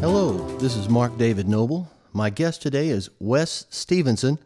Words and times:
Hello, 0.00 0.32
this 0.58 0.76
is 0.76 0.88
Mark 0.88 1.16
David 1.16 1.48
Noble. 1.48 1.88
My 2.12 2.30
guest 2.30 2.62
today 2.62 2.88
is 2.88 3.10
Wes 3.20 3.66
Stephenson, 3.70 4.38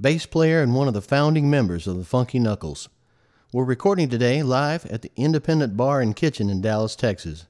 bass 0.00 0.26
player 0.26 0.62
and 0.62 0.74
one 0.74 0.88
of 0.88 0.94
the 0.94 1.00
founding 1.00 1.48
members 1.48 1.86
of 1.86 1.96
the 1.96 2.04
Funky 2.04 2.38
Knuckles. 2.38 2.88
We're 3.52 3.64
recording 3.64 4.08
today 4.08 4.42
live 4.42 4.86
at 4.86 5.02
the 5.02 5.12
Independent 5.14 5.76
Bar 5.76 6.00
and 6.00 6.16
Kitchen 6.16 6.50
in 6.50 6.62
Dallas, 6.62 6.96
Texas. 6.96 7.46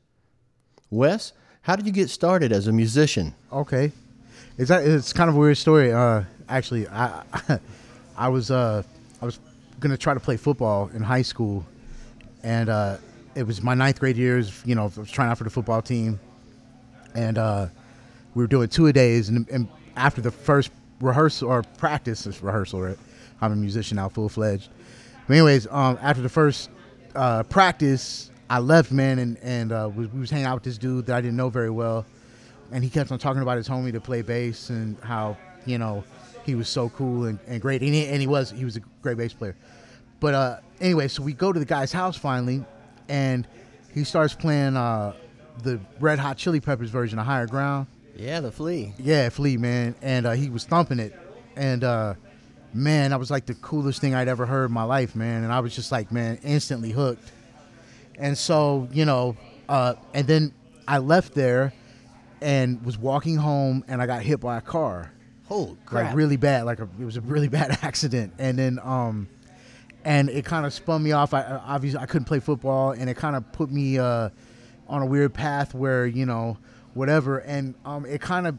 Wes, 0.90 1.32
how 1.62 1.76
did 1.76 1.86
you 1.86 1.92
get 1.92 2.10
started 2.10 2.52
as 2.52 2.66
a 2.66 2.72
musician? 2.72 3.34
Okay, 3.52 3.92
it's 4.58 4.70
it's 4.70 5.12
kind 5.12 5.30
of 5.30 5.36
a 5.36 5.38
weird 5.38 5.56
story. 5.56 5.92
Uh, 5.92 6.24
actually, 6.52 6.88
I 6.88 7.24
I 8.16 8.28
was 8.28 8.50
uh 8.50 8.82
I 9.20 9.24
was 9.24 9.38
gonna 9.80 9.96
try 9.96 10.14
to 10.14 10.20
play 10.20 10.36
football 10.36 10.90
in 10.94 11.02
high 11.02 11.22
school, 11.22 11.64
and 12.42 12.68
uh, 12.68 12.98
it 13.34 13.44
was 13.44 13.62
my 13.62 13.74
ninth 13.74 13.98
grade 13.98 14.16
years. 14.16 14.62
You 14.64 14.74
know, 14.74 14.92
I 14.96 15.00
was 15.00 15.10
trying 15.10 15.30
out 15.30 15.38
for 15.38 15.44
the 15.44 15.50
football 15.50 15.82
team, 15.82 16.20
and 17.14 17.38
uh, 17.38 17.66
we 18.34 18.42
were 18.42 18.48
doing 18.48 18.68
two 18.68 18.86
a 18.86 18.92
days. 18.92 19.28
And, 19.28 19.48
and 19.48 19.68
after 19.96 20.20
the 20.20 20.30
first 20.30 20.70
rehearsal 21.00 21.48
or 21.48 21.62
practice, 21.78 22.26
it's 22.26 22.42
rehearsal, 22.42 22.80
right? 22.82 22.98
I'm 23.40 23.52
a 23.52 23.56
musician 23.56 23.96
now, 23.96 24.08
full 24.08 24.28
fledged. 24.28 24.68
But 25.26 25.34
anyways, 25.34 25.66
um, 25.70 25.98
after 26.00 26.22
the 26.22 26.28
first 26.28 26.70
uh, 27.14 27.42
practice, 27.44 28.30
I 28.48 28.58
left, 28.58 28.92
man, 28.92 29.18
and 29.18 29.38
and 29.42 29.72
uh, 29.72 29.90
we, 29.94 30.06
we 30.06 30.20
was 30.20 30.30
hanging 30.30 30.46
out 30.46 30.54
with 30.54 30.64
this 30.64 30.78
dude 30.78 31.06
that 31.06 31.16
I 31.16 31.20
didn't 31.20 31.36
know 31.36 31.48
very 31.48 31.70
well, 31.70 32.04
and 32.70 32.84
he 32.84 32.90
kept 32.90 33.10
on 33.10 33.18
talking 33.18 33.42
about 33.42 33.56
his 33.56 33.68
homie 33.68 33.92
to 33.92 34.00
play 34.00 34.22
bass 34.22 34.70
and 34.70 34.96
how 35.00 35.36
you 35.64 35.78
know 35.78 36.04
he 36.44 36.54
was 36.54 36.68
so 36.68 36.88
cool 36.90 37.24
and, 37.24 37.38
and 37.46 37.60
great, 37.60 37.82
and 37.82 37.94
he, 37.94 38.06
and 38.06 38.20
he 38.20 38.26
was 38.26 38.50
he 38.50 38.64
was 38.64 38.76
a 38.76 38.80
great 39.02 39.16
bass 39.16 39.32
player. 39.32 39.56
But 40.20 40.34
uh, 40.34 40.56
anyway, 40.80 41.08
so 41.08 41.22
we 41.22 41.32
go 41.32 41.52
to 41.52 41.58
the 41.58 41.66
guy's 41.66 41.92
house 41.92 42.16
finally, 42.16 42.64
and 43.08 43.46
he 43.92 44.04
starts 44.04 44.34
playing 44.34 44.76
uh, 44.76 45.14
the 45.62 45.80
Red 46.00 46.18
Hot 46.18 46.36
Chili 46.36 46.60
Peppers 46.60 46.90
version 46.90 47.18
of 47.18 47.26
Higher 47.26 47.46
Ground. 47.46 47.86
Yeah, 48.16 48.40
the 48.40 48.52
flea. 48.52 48.92
Yeah, 48.98 49.28
Flea, 49.30 49.56
man. 49.56 49.94
And 50.02 50.26
uh, 50.26 50.32
he 50.32 50.50
was 50.50 50.64
thumping 50.64 50.98
it. 50.98 51.18
And 51.56 51.82
uh, 51.84 52.14
man, 52.74 53.10
that 53.10 53.18
was 53.18 53.30
like 53.30 53.46
the 53.46 53.54
coolest 53.54 54.00
thing 54.00 54.14
I'd 54.14 54.28
ever 54.28 54.46
heard 54.46 54.66
in 54.66 54.72
my 54.72 54.84
life, 54.84 55.14
man. 55.16 55.44
And 55.44 55.52
I 55.52 55.60
was 55.60 55.74
just 55.74 55.92
like, 55.92 56.12
man, 56.12 56.38
instantly 56.42 56.90
hooked. 56.90 57.30
And 58.18 58.36
so, 58.36 58.88
you 58.92 59.04
know, 59.04 59.36
uh, 59.68 59.94
and 60.14 60.26
then 60.26 60.54
I 60.86 60.98
left 60.98 61.34
there 61.34 61.72
and 62.40 62.84
was 62.84 62.98
walking 62.98 63.36
home 63.36 63.84
and 63.88 64.02
I 64.02 64.06
got 64.06 64.22
hit 64.22 64.40
by 64.40 64.58
a 64.58 64.60
car. 64.60 65.12
Holy 65.52 65.76
crap. 65.86 66.06
Like 66.06 66.16
really 66.16 66.36
bad. 66.36 66.64
Like 66.64 66.78
a, 66.80 66.88
it 67.00 67.04
was 67.04 67.16
a 67.16 67.20
really 67.20 67.48
bad 67.58 67.78
accident. 67.82 68.32
And 68.38 68.58
then, 68.58 68.78
um, 68.82 69.28
and 70.04 70.28
it 70.28 70.44
kind 70.44 70.66
of 70.66 70.72
spun 70.72 71.02
me 71.02 71.12
off. 71.12 71.34
I 71.34 71.42
I- 71.42 71.74
obviously 71.74 72.00
I 72.00 72.06
couldn't 72.06 72.24
play 72.24 72.40
football, 72.40 72.92
and 72.92 73.08
it 73.10 73.16
kind 73.16 73.36
of 73.36 73.50
put 73.52 73.70
me 73.70 73.98
uh, 73.98 74.30
on 74.88 75.02
a 75.02 75.06
weird 75.06 75.32
path 75.34 75.74
where 75.74 76.06
you 76.06 76.26
know 76.26 76.58
whatever. 76.94 77.38
And 77.38 77.74
um, 77.84 78.04
it 78.06 78.20
kind 78.20 78.46
of, 78.46 78.58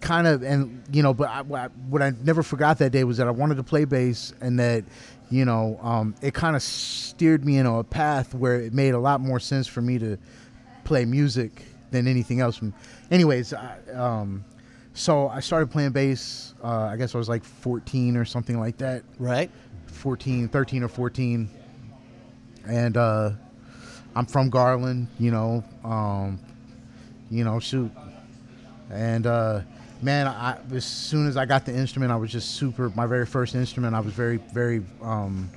kind 0.00 0.26
of, 0.26 0.42
and 0.42 0.82
you 0.92 1.02
know, 1.02 1.14
but 1.14 1.28
I, 1.28 1.42
what 1.42 1.60
I- 1.60 1.68
what 1.88 2.02
I 2.02 2.12
never 2.22 2.42
forgot 2.42 2.78
that 2.78 2.90
day 2.90 3.04
was 3.04 3.18
that 3.18 3.26
I 3.28 3.30
wanted 3.32 3.56
to 3.56 3.62
play 3.62 3.84
bass, 3.84 4.32
and 4.40 4.58
that 4.58 4.84
you 5.30 5.44
know, 5.44 5.78
um, 5.80 6.14
it 6.22 6.34
kind 6.34 6.56
of 6.56 6.62
steered 6.62 7.44
me 7.44 7.58
into 7.58 7.70
a 7.72 7.84
path 7.84 8.34
where 8.34 8.60
it 8.60 8.72
made 8.74 8.94
a 8.94 8.98
lot 8.98 9.20
more 9.20 9.38
sense 9.38 9.68
for 9.68 9.80
me 9.80 9.96
to 9.98 10.18
play 10.82 11.04
music 11.04 11.62
than 11.92 12.08
anything 12.08 12.40
else. 12.40 12.60
Anyways, 13.12 13.52
I, 13.52 13.78
um, 13.94 14.44
so 15.00 15.28
I 15.28 15.40
started 15.40 15.70
playing 15.70 15.90
bass. 15.92 16.52
Uh, 16.62 16.82
I 16.84 16.96
guess 16.96 17.14
I 17.14 17.18
was 17.18 17.28
like 17.28 17.42
14 17.42 18.16
or 18.16 18.24
something 18.24 18.58
like 18.60 18.76
that. 18.78 19.02
Right? 19.18 19.50
14, 19.86 20.48
13 20.48 20.82
or 20.82 20.88
14. 20.88 21.48
And 22.66 22.96
uh, 22.96 23.30
I'm 24.14 24.26
from 24.26 24.50
Garland, 24.50 25.08
you 25.18 25.30
know, 25.30 25.64
um, 25.84 26.38
you 27.30 27.44
know, 27.44 27.58
shoot. 27.60 27.90
And 28.90 29.26
uh, 29.26 29.60
man, 30.02 30.26
I, 30.26 30.58
as 30.74 30.84
soon 30.84 31.26
as 31.28 31.36
I 31.38 31.46
got 31.46 31.64
the 31.64 31.74
instrument, 31.74 32.12
I 32.12 32.16
was 32.16 32.30
just 32.30 32.56
super. 32.56 32.90
My 32.90 33.06
very 33.06 33.24
first 33.24 33.54
instrument, 33.54 33.94
I 33.94 34.00
was 34.00 34.12
very, 34.12 34.36
very, 34.52 34.82
um, 35.00 35.48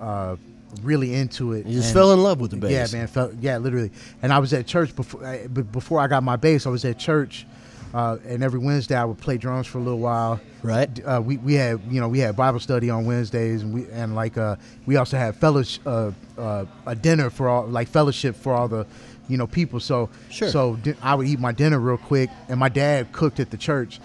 uh, 0.00 0.36
really 0.82 1.14
into 1.14 1.52
it. 1.52 1.64
You 1.66 1.74
just 1.76 1.88
And- 1.88 1.94
fell 1.94 2.12
in 2.12 2.22
love 2.22 2.40
with 2.40 2.50
the 2.50 2.56
bass. 2.58 2.92
yeah, 2.92 2.98
man. 2.98 3.06
Felt, 3.06 3.32
yeah, 3.40 3.56
literally. 3.56 3.90
And 4.20 4.32
I 4.32 4.38
was 4.38 4.52
at 4.52 4.66
church 4.66 4.94
before. 4.94 5.20
But 5.48 5.72
before 5.72 6.00
I 6.00 6.08
got 6.08 6.22
my 6.22 6.36
bass, 6.36 6.66
I 6.66 6.70
was 6.70 6.84
at 6.84 6.98
church, 6.98 7.46
uh, 7.94 8.18
and 8.26 8.42
every 8.42 8.58
Wednesday 8.58 8.96
I 8.96 9.04
would 9.04 9.18
play 9.18 9.38
drums 9.38 9.68
for 9.68 9.78
a 9.78 9.80
little 9.80 10.00
while. 10.00 10.40
Right. 10.62 10.90
Uh, 11.04 11.22
we, 11.24 11.36
we 11.38 11.54
had 11.54 11.80
you 11.88 12.00
know 12.00 12.08
we 12.08 12.18
had 12.18 12.34
Bible 12.36 12.58
study 12.58 12.90
on 12.90 13.06
Wednesdays, 13.06 13.62
and 13.62 13.72
we 13.72 13.86
and 13.92 14.14
like 14.14 14.36
uh, 14.36 14.56
we 14.84 14.96
also 14.96 15.16
had 15.16 15.36
fellowship 15.36 15.86
uh, 15.86 16.10
uh, 16.36 16.66
a 16.86 16.94
dinner 16.96 17.30
for 17.30 17.48
all 17.48 17.66
like 17.66 17.88
fellowship 17.88 18.34
for 18.34 18.52
all 18.52 18.66
the 18.66 18.84
you 19.28 19.36
know 19.36 19.46
people. 19.46 19.78
So 19.78 20.10
Sure. 20.28 20.50
So 20.50 20.76
di- 20.76 20.96
I 21.00 21.14
would 21.14 21.28
eat 21.28 21.38
my 21.38 21.52
dinner 21.52 21.78
real 21.78 21.96
quick, 21.96 22.30
and 22.48 22.58
my 22.58 22.68
dad 22.68 23.12
cooked 23.12 23.38
at 23.38 23.50
the 23.50 23.56
church. 23.56 24.00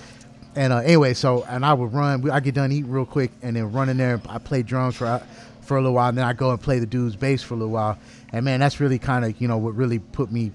And 0.56 0.72
uh, 0.72 0.78
anyway, 0.78 1.14
so 1.16 1.44
and 1.50 1.66
I 1.66 1.74
would 1.74 1.92
run. 1.92 2.30
I 2.30 2.40
get 2.42 2.54
done 2.56 2.72
eating 2.72 2.92
real 2.92 3.06
quick, 3.06 3.32
and 3.42 3.56
then 3.56 3.72
run 3.72 3.90
in 3.90 3.98
there. 3.98 4.22
I 4.30 4.38
play 4.38 4.62
drums 4.62 4.96
for 4.98 5.22
for 5.62 5.78
a 5.78 5.82
little 5.82 5.96
while, 5.96 6.10
and 6.10 6.18
then 6.18 6.26
I 6.26 6.34
go 6.34 6.52
and 6.52 6.62
play 6.62 6.80
the 6.80 6.86
dude's 6.86 7.16
bass 7.16 7.42
for 7.42 7.56
a 7.56 7.58
little 7.58 7.74
while. 7.74 7.98
And 8.32 8.46
man, 8.46 8.60
that's 8.60 8.80
really 8.80 9.00
kind 9.00 9.26
of 9.26 9.40
you 9.42 9.48
know 9.48 9.58
what 9.58 9.76
really 9.76 10.00
put 10.00 10.32
me, 10.32 10.52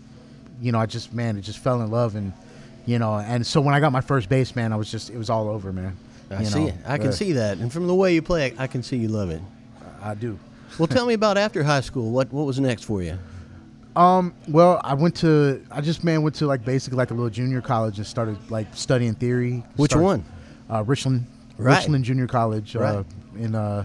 you 0.60 0.70
know, 0.72 0.78
I 0.78 0.86
just 0.86 1.12
man, 1.12 1.36
it 1.36 1.42
just 1.42 1.58
fell 1.58 1.80
in 1.82 1.90
love, 1.90 2.14
and 2.16 2.32
you 2.86 2.98
know, 2.98 3.14
and 3.14 3.46
so 3.46 3.60
when 3.60 3.74
I 3.74 3.80
got 3.80 3.92
my 3.92 4.00
first 4.00 4.28
bass, 4.28 4.54
man, 4.56 4.72
I 4.72 4.76
was 4.76 4.90
just 4.90 5.10
it 5.10 5.16
was 5.18 5.30
all 5.30 5.48
over, 5.48 5.72
man. 5.72 5.96
I 6.30 6.40
You 6.40 6.46
see 6.46 6.58
know, 6.60 6.66
it. 6.68 6.74
I 6.86 6.98
can 6.98 7.08
uh, 7.08 7.12
see 7.12 7.32
that. 7.32 7.58
And 7.58 7.72
from 7.72 7.86
the 7.86 7.94
way 7.94 8.14
you 8.14 8.22
play, 8.22 8.54
I 8.58 8.66
can 8.66 8.82
see 8.82 8.96
you 8.96 9.08
love 9.08 9.30
it. 9.30 9.40
I 10.02 10.14
do. 10.14 10.38
Well, 10.78 10.88
tell 10.88 11.06
me 11.06 11.14
about 11.14 11.38
after 11.38 11.62
high 11.62 11.80
school. 11.82 12.10
What 12.10 12.32
what 12.32 12.44
was 12.46 12.58
next 12.60 12.84
for 12.84 13.02
you? 13.02 13.18
Um, 13.96 14.34
well, 14.48 14.80
I 14.82 14.94
went 14.94 15.14
to 15.16 15.64
I 15.70 15.80
just 15.80 16.02
man 16.02 16.22
went 16.22 16.34
to 16.36 16.46
like 16.46 16.64
basically 16.64 16.96
like 16.98 17.10
a 17.10 17.14
little 17.14 17.30
junior 17.30 17.60
college 17.60 17.98
and 17.98 18.06
started 18.06 18.36
like 18.50 18.66
studying 18.74 19.14
theory. 19.14 19.62
Which 19.76 19.92
Started- 19.92 20.04
one? 20.04 20.24
Uh, 20.68 20.82
Richland, 20.82 21.26
Right. 21.58 21.78
Richland 21.78 22.04
Junior 22.04 22.26
College. 22.26 22.74
Uh, 22.74 22.80
Right. 22.80 23.06
in 23.38 23.54
uh, 23.54 23.84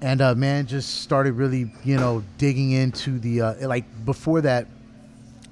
and 0.00 0.20
uh, 0.20 0.34
man, 0.34 0.66
just 0.66 1.02
started 1.02 1.34
really 1.34 1.70
you 1.84 1.96
know 1.96 2.24
digging 2.38 2.72
into 2.72 3.18
the 3.20 3.40
uh, 3.42 3.68
like 3.68 3.84
before 4.04 4.40
that. 4.40 4.66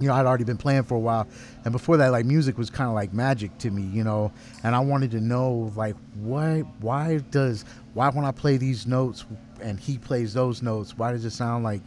You 0.01 0.09
know, 0.09 0.15
I'd 0.15 0.27
already 0.27 0.45
been 0.45 0.57
playing 0.57 0.85
for 0.85 0.95
a 0.95 0.99
while, 0.99 1.29
and 1.65 1.73
before 1.73 1.99
that, 1.99 2.09
like 2.09 2.25
music 2.25 2.57
was 2.59 2.71
kind 2.71 2.89
of 2.89 2.95
like 2.95 3.13
magic 3.13 3.57
to 3.59 3.71
me, 3.71 3.83
you 3.83 4.03
know. 4.03 4.33
And 4.65 4.75
I 4.75 4.81
wanted 4.81 5.11
to 5.13 5.21
know, 5.21 5.73
like, 5.77 5.95
why, 6.15 6.61
why 6.81 7.19
does, 7.31 7.65
why 7.95 8.09
when 8.09 8.25
I 8.25 8.33
play 8.33 8.57
these 8.57 8.87
notes 8.87 9.27
and 9.61 9.79
he 9.79 9.99
plays 9.99 10.33
those 10.33 10.63
notes, 10.63 10.97
why 10.97 11.13
does 11.13 11.25
it 11.25 11.31
sound 11.31 11.65
like, 11.65 11.83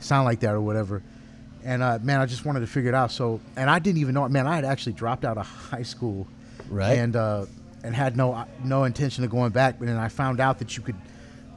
sound 0.00 0.24
like 0.24 0.40
that 0.40 0.54
or 0.54 0.60
whatever? 0.62 1.02
And 1.64 1.82
uh, 1.82 1.98
man, 2.02 2.20
I 2.20 2.26
just 2.26 2.44
wanted 2.46 2.60
to 2.60 2.66
figure 2.66 2.88
it 2.88 2.94
out. 2.94 3.12
So, 3.12 3.40
and 3.56 3.68
I 3.68 3.78
didn't 3.78 3.98
even 3.98 4.14
know. 4.14 4.26
Man, 4.28 4.46
I 4.46 4.54
had 4.54 4.64
actually 4.64 4.94
dropped 4.94 5.24
out 5.24 5.36
of 5.36 5.46
high 5.70 5.82
school, 5.82 6.26
Right. 6.70 6.98
And 6.98 7.16
uh, 7.16 7.46
and 7.82 7.94
had 7.94 8.16
no 8.16 8.44
no 8.64 8.84
intention 8.84 9.24
of 9.24 9.30
going 9.30 9.50
back. 9.50 9.78
But 9.78 9.86
then 9.86 9.96
I 9.96 10.08
found 10.08 10.40
out 10.40 10.58
that 10.58 10.76
you 10.76 10.82
could 10.82 10.96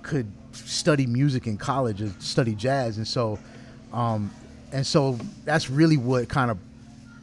could 0.01 0.31
study 0.53 1.05
music 1.05 1.47
in 1.47 1.57
college 1.57 2.01
and 2.01 2.21
study 2.21 2.55
jazz, 2.55 2.97
and 2.97 3.07
so 3.07 3.39
um, 3.93 4.31
and 4.71 4.85
so 4.85 5.17
that's 5.45 5.69
really 5.69 5.97
what 5.97 6.27
kind 6.29 6.51
of 6.51 6.57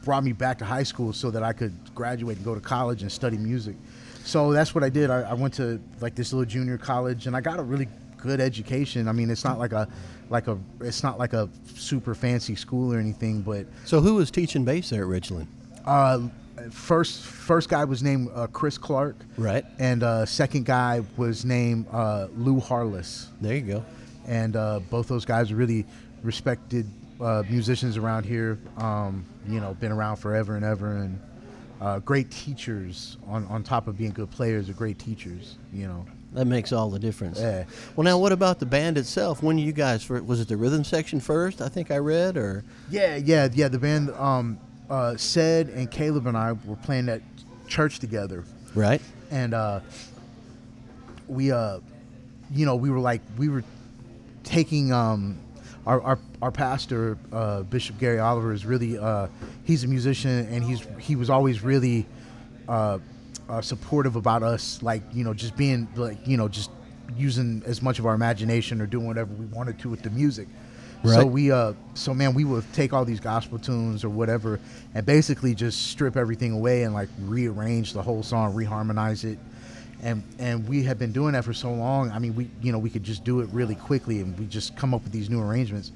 brought 0.03 0.23
me 0.23 0.31
back 0.33 0.57
to 0.59 0.65
high 0.65 0.83
school 0.83 1.11
so 1.13 1.29
that 1.31 1.43
I 1.43 1.53
could 1.53 1.73
graduate 1.93 2.37
and 2.37 2.45
go 2.45 2.55
to 2.55 2.61
college 2.61 3.01
and 3.01 3.11
study 3.11 3.37
music. 3.37 3.75
So 4.23 4.51
that's 4.53 4.73
what 4.75 4.83
I 4.83 4.89
did. 4.89 5.09
I, 5.09 5.21
I 5.21 5.33
went 5.33 5.53
to 5.55 5.79
like 6.01 6.15
this 6.15 6.31
little 6.33 6.45
junior 6.49 6.77
college, 6.77 7.27
and 7.27 7.35
I 7.35 7.41
got 7.41 7.59
a 7.59 7.63
really 7.63 7.87
good 8.17 8.39
education. 8.39 9.07
I 9.07 9.11
mean, 9.11 9.29
it's 9.29 9.43
not 9.43 9.57
like 9.59 9.71
a 9.73 9.87
like 10.29 10.47
a 10.47 10.57
it's 10.81 11.03
not 11.03 11.17
like 11.17 11.33
a 11.33 11.49
super 11.75 12.13
fancy 12.13 12.55
school 12.55 12.93
or 12.93 12.99
anything, 12.99 13.41
but 13.41 13.65
So 13.85 13.99
who 14.01 14.15
was 14.15 14.29
teaching 14.31 14.63
bass 14.65 14.89
there 14.89 15.01
at 15.01 15.07
Richland? 15.07 15.47
uh, 15.85 16.19
first 16.69 17.23
first 17.23 17.69
guy 17.69 17.83
was 17.85 18.03
named 18.03 18.29
uh, 18.35 18.45
Chris 18.47 18.77
Clark, 18.77 19.15
Right. 19.37 19.65
and 19.79 20.03
uh, 20.03 20.25
second 20.25 20.65
guy 20.65 21.01
was 21.17 21.45
named 21.45 21.87
uh, 21.91 22.27
Lou 22.35 22.59
Harless, 22.59 23.29
There 23.41 23.55
you 23.55 23.61
go. 23.61 23.85
and 24.27 24.55
uh, 24.55 24.79
both 24.91 25.07
those 25.07 25.25
guys 25.25 25.51
really 25.53 25.85
respected 26.21 26.85
uh, 27.21 27.43
musicians 27.49 27.97
around 27.97 28.25
here. 28.25 28.59
Um, 28.77 29.25
you 29.47 29.59
know, 29.59 29.73
been 29.73 29.91
around 29.91 30.17
forever 30.17 30.55
and 30.55 30.65
ever, 30.65 30.97
and 30.97 31.19
uh, 31.81 31.99
great 31.99 32.29
teachers. 32.31 33.17
On 33.27 33.45
on 33.47 33.63
top 33.63 33.87
of 33.87 33.97
being 33.97 34.11
good 34.11 34.31
players, 34.31 34.69
are 34.69 34.73
great 34.73 34.99
teachers. 34.99 35.57
You 35.73 35.87
know. 35.87 36.05
That 36.33 36.45
makes 36.45 36.71
all 36.71 36.91
the 36.91 36.99
difference. 36.99 37.39
Yeah. 37.39 37.63
Well, 37.95 38.03
now 38.03 38.19
what 38.19 38.31
about 38.31 38.59
the 38.59 38.67
band 38.67 38.99
itself? 38.99 39.41
When 39.41 39.57
you 39.57 39.71
guys 39.71 40.07
was 40.07 40.39
it 40.39 40.47
the 40.47 40.57
rhythm 40.57 40.83
section 40.83 41.19
first? 41.19 41.59
I 41.59 41.69
think 41.69 41.89
I 41.89 41.97
read, 41.97 42.37
or 42.37 42.63
Yeah, 42.91 43.15
yeah, 43.15 43.49
yeah. 43.51 43.67
The 43.67 43.79
band, 43.79 44.11
um, 44.11 44.59
uh, 44.91 45.17
said 45.17 45.69
and 45.69 45.89
Caleb 45.89 46.27
and 46.27 46.37
I 46.37 46.51
were 46.53 46.75
playing 46.75 47.09
at 47.09 47.21
church 47.67 47.99
together. 47.99 48.43
right? 48.75 49.01
and 49.31 49.53
uh, 49.53 49.79
we 51.27 51.51
uh, 51.51 51.79
you 52.51 52.65
know 52.65 52.75
we 52.75 52.89
were 52.89 52.99
like 52.99 53.21
we 53.37 53.49
were 53.49 53.63
taking 54.43 54.91
um, 54.91 55.39
our, 55.89 56.01
our 56.03 56.19
our 56.43 56.51
pastor 56.51 57.17
uh, 57.33 57.63
Bishop 57.63 57.97
Gary 57.97 58.19
Oliver 58.19 58.53
is 58.53 58.63
really 58.63 58.97
uh, 58.97 59.27
he's 59.63 59.83
a 59.83 59.87
musician 59.87 60.47
and 60.51 60.63
he's 60.63 60.85
he 60.99 61.15
was 61.15 61.31
always 61.31 61.63
really 61.63 62.05
uh, 62.67 62.99
uh, 63.49 63.61
supportive 63.61 64.15
about 64.15 64.43
us, 64.43 64.83
like 64.83 65.01
you 65.11 65.23
know, 65.23 65.33
just 65.33 65.57
being 65.57 65.87
like 65.95 66.19
you 66.27 66.37
know, 66.37 66.47
just 66.47 66.69
using 67.17 67.63
as 67.65 67.81
much 67.81 67.97
of 67.97 68.05
our 68.05 68.13
imagination 68.13 68.79
or 68.81 68.85
doing 68.85 69.07
whatever 69.07 69.33
we 69.33 69.45
wanted 69.47 69.79
to 69.79 69.89
with 69.89 70.03
the 70.03 70.11
music. 70.11 70.47
Right. 71.03 71.15
So 71.15 71.25
we 71.25 71.51
uh 71.51 71.73
so 71.95 72.13
man 72.13 72.35
we 72.35 72.43
would 72.43 72.71
take 72.73 72.93
all 72.93 73.03
these 73.03 73.19
gospel 73.19 73.57
tunes 73.57 74.03
or 74.03 74.09
whatever 74.09 74.59
and 74.93 75.05
basically 75.05 75.55
just 75.55 75.87
strip 75.87 76.17
everything 76.17 76.51
away 76.51 76.83
and 76.83 76.93
like 76.93 77.09
rearrange 77.21 77.93
the 77.93 78.01
whole 78.03 78.21
song, 78.21 78.53
reharmonize 78.53 79.23
it. 79.23 79.39
And 80.01 80.23
and 80.39 80.67
we 80.67 80.83
had 80.83 80.97
been 80.97 81.11
doing 81.11 81.33
that 81.33 81.43
for 81.43 81.53
so 81.53 81.71
long. 81.73 82.11
I 82.11 82.19
mean, 82.19 82.35
we 82.35 82.49
you 82.61 82.71
know, 82.71 82.79
we 82.79 82.89
could 82.89 83.03
just 83.03 83.23
do 83.23 83.41
it 83.41 83.49
really 83.51 83.75
quickly 83.75 84.21
and 84.21 84.37
we 84.39 84.45
just 84.45 84.75
come 84.75 84.93
up 84.93 85.03
with 85.03 85.11
these 85.11 85.29
new 85.29 85.41
arrangements. 85.41 85.91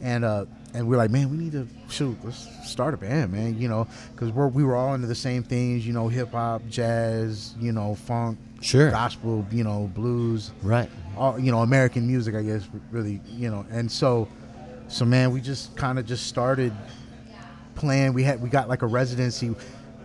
And 0.00 0.24
uh 0.24 0.46
and 0.74 0.88
we're 0.88 0.96
like, 0.96 1.10
man, 1.12 1.30
we 1.30 1.36
need 1.36 1.52
to 1.52 1.68
shoot, 1.88 2.16
let's 2.24 2.48
start 2.68 2.94
a 2.94 2.96
band, 2.96 3.30
man, 3.32 3.56
you 3.60 3.68
know, 3.68 3.86
cuz 4.16 4.32
we're 4.32 4.48
we 4.48 4.64
were 4.64 4.74
all 4.74 4.94
into 4.94 5.06
the 5.06 5.14
same 5.14 5.42
things, 5.44 5.86
you 5.86 5.92
know, 5.92 6.08
hip 6.08 6.32
hop, 6.32 6.62
jazz, 6.68 7.54
you 7.60 7.70
know, 7.72 7.94
funk, 7.94 8.38
Sure. 8.60 8.90
gospel, 8.90 9.46
you 9.52 9.62
know, 9.62 9.88
blues 9.94 10.50
Right. 10.62 10.90
all 11.16 11.38
you 11.38 11.52
know 11.52 11.60
American 11.60 12.06
music, 12.08 12.34
I 12.34 12.42
guess, 12.42 12.68
really, 12.90 13.20
you 13.30 13.50
know. 13.50 13.64
And 13.70 13.88
so, 13.90 14.26
so 14.88 15.04
man, 15.04 15.30
we 15.32 15.40
just 15.40 15.76
kind 15.76 15.98
of 16.00 16.06
just 16.06 16.26
started 16.26 16.72
playing. 17.76 18.14
We 18.14 18.24
had 18.24 18.42
we 18.42 18.48
got 18.48 18.68
like 18.68 18.82
a 18.82 18.86
residency, 18.86 19.54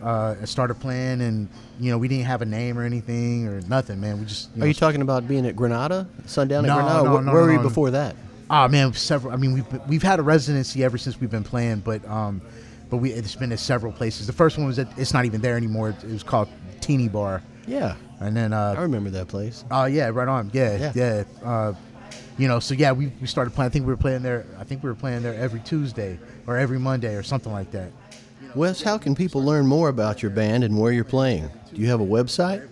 uh, 0.01 0.35
and 0.39 0.47
started 0.49 0.75
playing, 0.75 1.21
and 1.21 1.47
you 1.79 1.91
know 1.91 1.97
we 1.97 2.07
didn't 2.07 2.25
have 2.25 2.41
a 2.41 2.45
name 2.45 2.77
or 2.77 2.83
anything 2.83 3.47
or 3.47 3.61
nothing, 3.61 3.99
man. 3.99 4.19
We 4.19 4.25
just 4.25 4.49
you 4.55 4.57
Are 4.57 4.59
know, 4.59 4.65
you 4.67 4.73
talking 4.73 5.01
about 5.01 5.27
being 5.27 5.45
at 5.45 5.55
Granada, 5.55 6.07
Sundown 6.25 6.65
No, 6.65 6.71
at 6.79 6.81
Granada? 6.83 7.03
no, 7.05 7.13
Where, 7.13 7.21
no, 7.21 7.33
where 7.33 7.41
were 7.43 7.51
you 7.53 7.59
before 7.59 7.91
that? 7.91 8.15
Ah 8.49 8.67
man, 8.67 8.93
several. 8.93 9.33
I 9.33 9.37
mean, 9.37 9.53
we've 9.53 9.87
we've 9.87 10.03
had 10.03 10.19
a 10.19 10.23
residency 10.23 10.83
ever 10.83 10.97
since 10.97 11.19
we've 11.19 11.29
been 11.31 11.43
playing, 11.43 11.79
but 11.81 12.07
um, 12.07 12.41
but 12.89 12.97
we 12.97 13.11
it's 13.11 13.35
been 13.35 13.51
at 13.51 13.59
several 13.59 13.91
places. 13.91 14.25
The 14.27 14.33
first 14.33 14.57
one 14.57 14.65
was 14.67 14.79
at 14.79 14.87
it's 14.97 15.13
not 15.13 15.25
even 15.25 15.41
there 15.41 15.55
anymore. 15.57 15.89
It, 15.89 16.03
was 16.11 16.23
called 16.23 16.47
Teeny 16.81 17.09
Bar, 17.09 17.43
Yeah, 17.67 17.95
and 18.19 18.35
then 18.35 18.51
I 18.53 18.71
uh, 18.75 18.81
remember 18.81 19.11
that 19.11 19.27
place. 19.27 19.63
oh 19.69 19.85
yeah, 19.85 20.07
right 20.09 20.27
on, 20.27 20.49
yeah, 20.53 20.77
Yeah. 20.77 20.91
yeah. 20.95 21.47
Uh, 21.47 21.73
you 22.39 22.47
know, 22.47 22.59
so 22.61 22.73
yeah, 22.73 22.93
we, 22.93 23.11
we 23.19 23.27
started 23.27 23.53
playing. 23.53 23.67
I 23.69 23.69
think 23.73 23.85
we 23.85 23.91
were 23.91 23.97
playing 23.97 24.21
there. 24.23 24.45
I 24.57 24.63
think 24.63 24.81
we 24.81 24.89
were 24.89 24.95
playing 24.95 25.23
there 25.23 25.35
every 25.35 25.59
Tuesday 25.59 26.17
or 26.47 26.57
every 26.57 26.79
Monday 26.79 27.15
or 27.15 27.21
something 27.21 27.51
like 27.51 27.69
that. 27.71 27.91
Wes, 28.55 28.81
how 28.81 28.97
can 28.97 29.13
people 29.15 29.43
learn 29.43 29.67
more 29.67 29.89
about 29.89 30.23
your 30.23 30.31
band 30.31 30.63
and 30.63 30.77
where 30.77 30.91
you're 30.91 31.03
playing? 31.03 31.49
Do 31.73 31.81
you 31.81 31.87
have 31.87 32.01
a 32.01 32.05
website? 32.05 32.67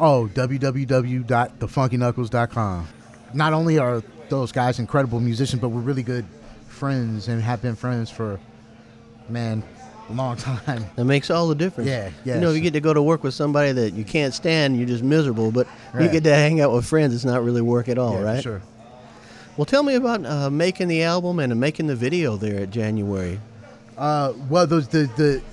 Oh, 0.00 0.28
www.thefunkyknuckles.com. 0.32 2.88
Not 3.34 3.52
only 3.52 3.78
are 3.78 4.02
those 4.28 4.52
guys 4.52 4.78
incredible 4.78 5.20
musicians, 5.20 5.60
but 5.60 5.68
we're 5.68 5.80
really 5.80 6.02
good 6.02 6.24
friends 6.68 7.28
and 7.28 7.42
have 7.42 7.62
been 7.62 7.76
friends 7.76 8.10
for, 8.10 8.40
man, 9.28 9.62
a 10.08 10.12
long 10.12 10.36
time. 10.36 10.84
That 10.96 11.04
makes 11.04 11.30
all 11.30 11.46
the 11.48 11.54
difference. 11.54 11.88
Yeah, 11.88 12.10
yeah. 12.24 12.34
You 12.36 12.40
know, 12.40 12.52
you 12.52 12.60
get 12.60 12.72
to 12.72 12.80
go 12.80 12.94
to 12.94 13.02
work 13.02 13.22
with 13.22 13.34
somebody 13.34 13.72
that 13.72 13.92
you 13.92 14.04
can't 14.04 14.34
stand, 14.34 14.76
you're 14.76 14.88
just 14.88 15.04
miserable, 15.04 15.52
but 15.52 15.68
you 16.00 16.08
get 16.08 16.24
to 16.24 16.34
hang 16.34 16.60
out 16.60 16.72
with 16.72 16.86
friends, 16.86 17.14
it's 17.14 17.24
not 17.24 17.44
really 17.44 17.62
work 17.62 17.88
at 17.88 17.98
all, 17.98 18.14
yeah, 18.14 18.22
right? 18.22 18.42
Sure. 18.42 18.62
Well, 19.56 19.66
tell 19.66 19.82
me 19.82 19.94
about 19.94 20.24
uh, 20.24 20.50
making 20.50 20.88
the 20.88 21.02
album 21.02 21.38
and 21.38 21.58
making 21.60 21.86
the 21.86 21.96
video 21.96 22.36
there 22.36 22.62
at 22.62 22.70
January. 22.70 23.38
Uh, 23.96 24.32
well, 24.48 24.66
those 24.66 24.88
the 24.88 25.10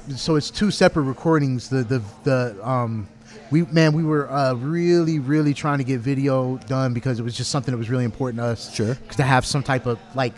the 0.08 0.16
so 0.18 0.36
it's 0.36 0.50
two 0.50 0.72
separate 0.72 1.04
recordings. 1.04 1.70
The 1.70 1.84
the 1.84 2.02
the 2.24 2.68
um, 2.68 3.08
we 3.52 3.64
man, 3.64 3.94
we 3.94 4.04
were 4.04 4.30
uh, 4.32 4.54
really 4.54 5.20
really 5.20 5.54
trying 5.54 5.80
to 5.80 5.84
get 5.84 6.00
video 6.00 6.58
done 6.68 6.94
because 6.94 7.20
it 7.20 7.24
was 7.24 7.36
just 7.36 7.52
something 7.52 7.72
that 7.72 7.78
was 7.78 7.90
really 7.90 8.06
important 8.06 8.40
to 8.40 8.46
us. 8.46 8.74
Sure. 8.74 8.96
to 9.18 9.24
have 9.24 9.46
some 9.46 9.64
type 9.64 9.86
of 9.86 10.00
like 10.16 10.34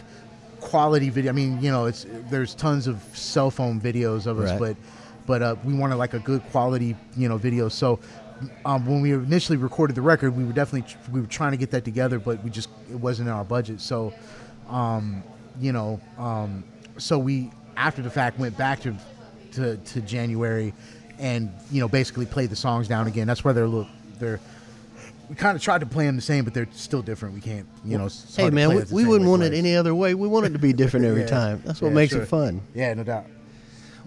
quality 0.59 1.09
video. 1.09 1.31
I 1.31 1.35
mean, 1.35 1.61
you 1.61 1.71
know, 1.71 1.85
it's 1.85 2.05
there's 2.29 2.55
tons 2.55 2.87
of 2.87 3.01
cell 3.13 3.51
phone 3.51 3.79
videos 3.79 4.25
of 4.25 4.39
us, 4.39 4.49
Right. 4.51 4.59
but 4.59 4.77
but 5.27 5.41
uh, 5.41 5.55
we 5.63 5.73
wanted 5.73 5.95
like 5.97 6.13
a 6.13 6.19
good 6.19 6.41
quality 6.51 6.95
you 7.15 7.29
know 7.29 7.37
video. 7.37 7.69
So. 7.69 7.99
Um, 8.65 8.87
when 8.87 9.01
we 9.01 9.13
initially 9.13 9.55
recorded 9.59 9.95
the 9.95 10.01
record, 10.01 10.35
we 10.35 10.43
were 10.43 10.51
definitely 10.51 10.91
we 11.11 11.21
were 11.21 11.27
trying 11.27 11.51
to 11.51 11.57
get 11.57 11.69
that 11.71 11.85
together, 11.85 12.17
but 12.17 12.43
we 12.43 12.49
just 12.49 12.69
it 12.89 12.95
wasn't 12.95 13.27
in 13.29 13.35
our 13.35 13.43
budget. 13.43 13.79
So, 13.79 14.15
um, 14.67 15.21
you 15.59 15.71
know, 15.71 16.01
um, 16.17 16.63
so 16.97 17.19
we 17.19 17.51
after 17.81 18.01
the 18.01 18.09
fact 18.11 18.37
went 18.39 18.55
back 18.57 18.79
to, 18.81 18.95
to 19.53 19.77
to 19.77 20.01
January, 20.01 20.73
and 21.19 21.51
you 21.71 21.79
know 21.79 21.87
basically 21.87 22.25
played 22.25 22.49
the 22.49 22.55
songs 22.55 22.87
down 22.87 23.07
again. 23.07 23.25
That's 23.27 23.43
why 23.43 23.53
they're 23.53 23.63
a 23.65 23.67
little 23.67 23.89
they're. 24.19 24.39
We 25.29 25.35
kind 25.35 25.55
of 25.55 25.61
tried 25.63 25.79
to 25.79 25.85
play 25.85 26.05
them 26.07 26.17
the 26.17 26.21
same, 26.21 26.43
but 26.43 26.53
they're 26.53 26.67
still 26.73 27.01
different. 27.01 27.33
We 27.35 27.39
can't, 27.41 27.65
you 27.85 27.97
know. 27.97 28.09
Hey, 28.35 28.49
man, 28.49 28.75
we, 28.75 28.83
we 28.91 29.05
wouldn't 29.05 29.29
want 29.29 29.43
it 29.43 29.53
any 29.53 29.77
other 29.77 29.95
way. 29.95 30.13
We 30.13 30.27
want 30.27 30.45
it 30.45 30.49
to 30.49 30.59
be 30.59 30.73
different 30.81 31.05
every 31.05 31.21
Yeah. 31.21 31.27
time. 31.27 31.61
That's 31.65 31.81
what 31.81 31.87
Yeah, 31.89 31.93
makes 31.95 32.11
sure. 32.11 32.23
it 32.23 32.25
fun. 32.25 32.61
Yeah, 32.75 32.93
no 32.95 33.03
doubt. 33.03 33.27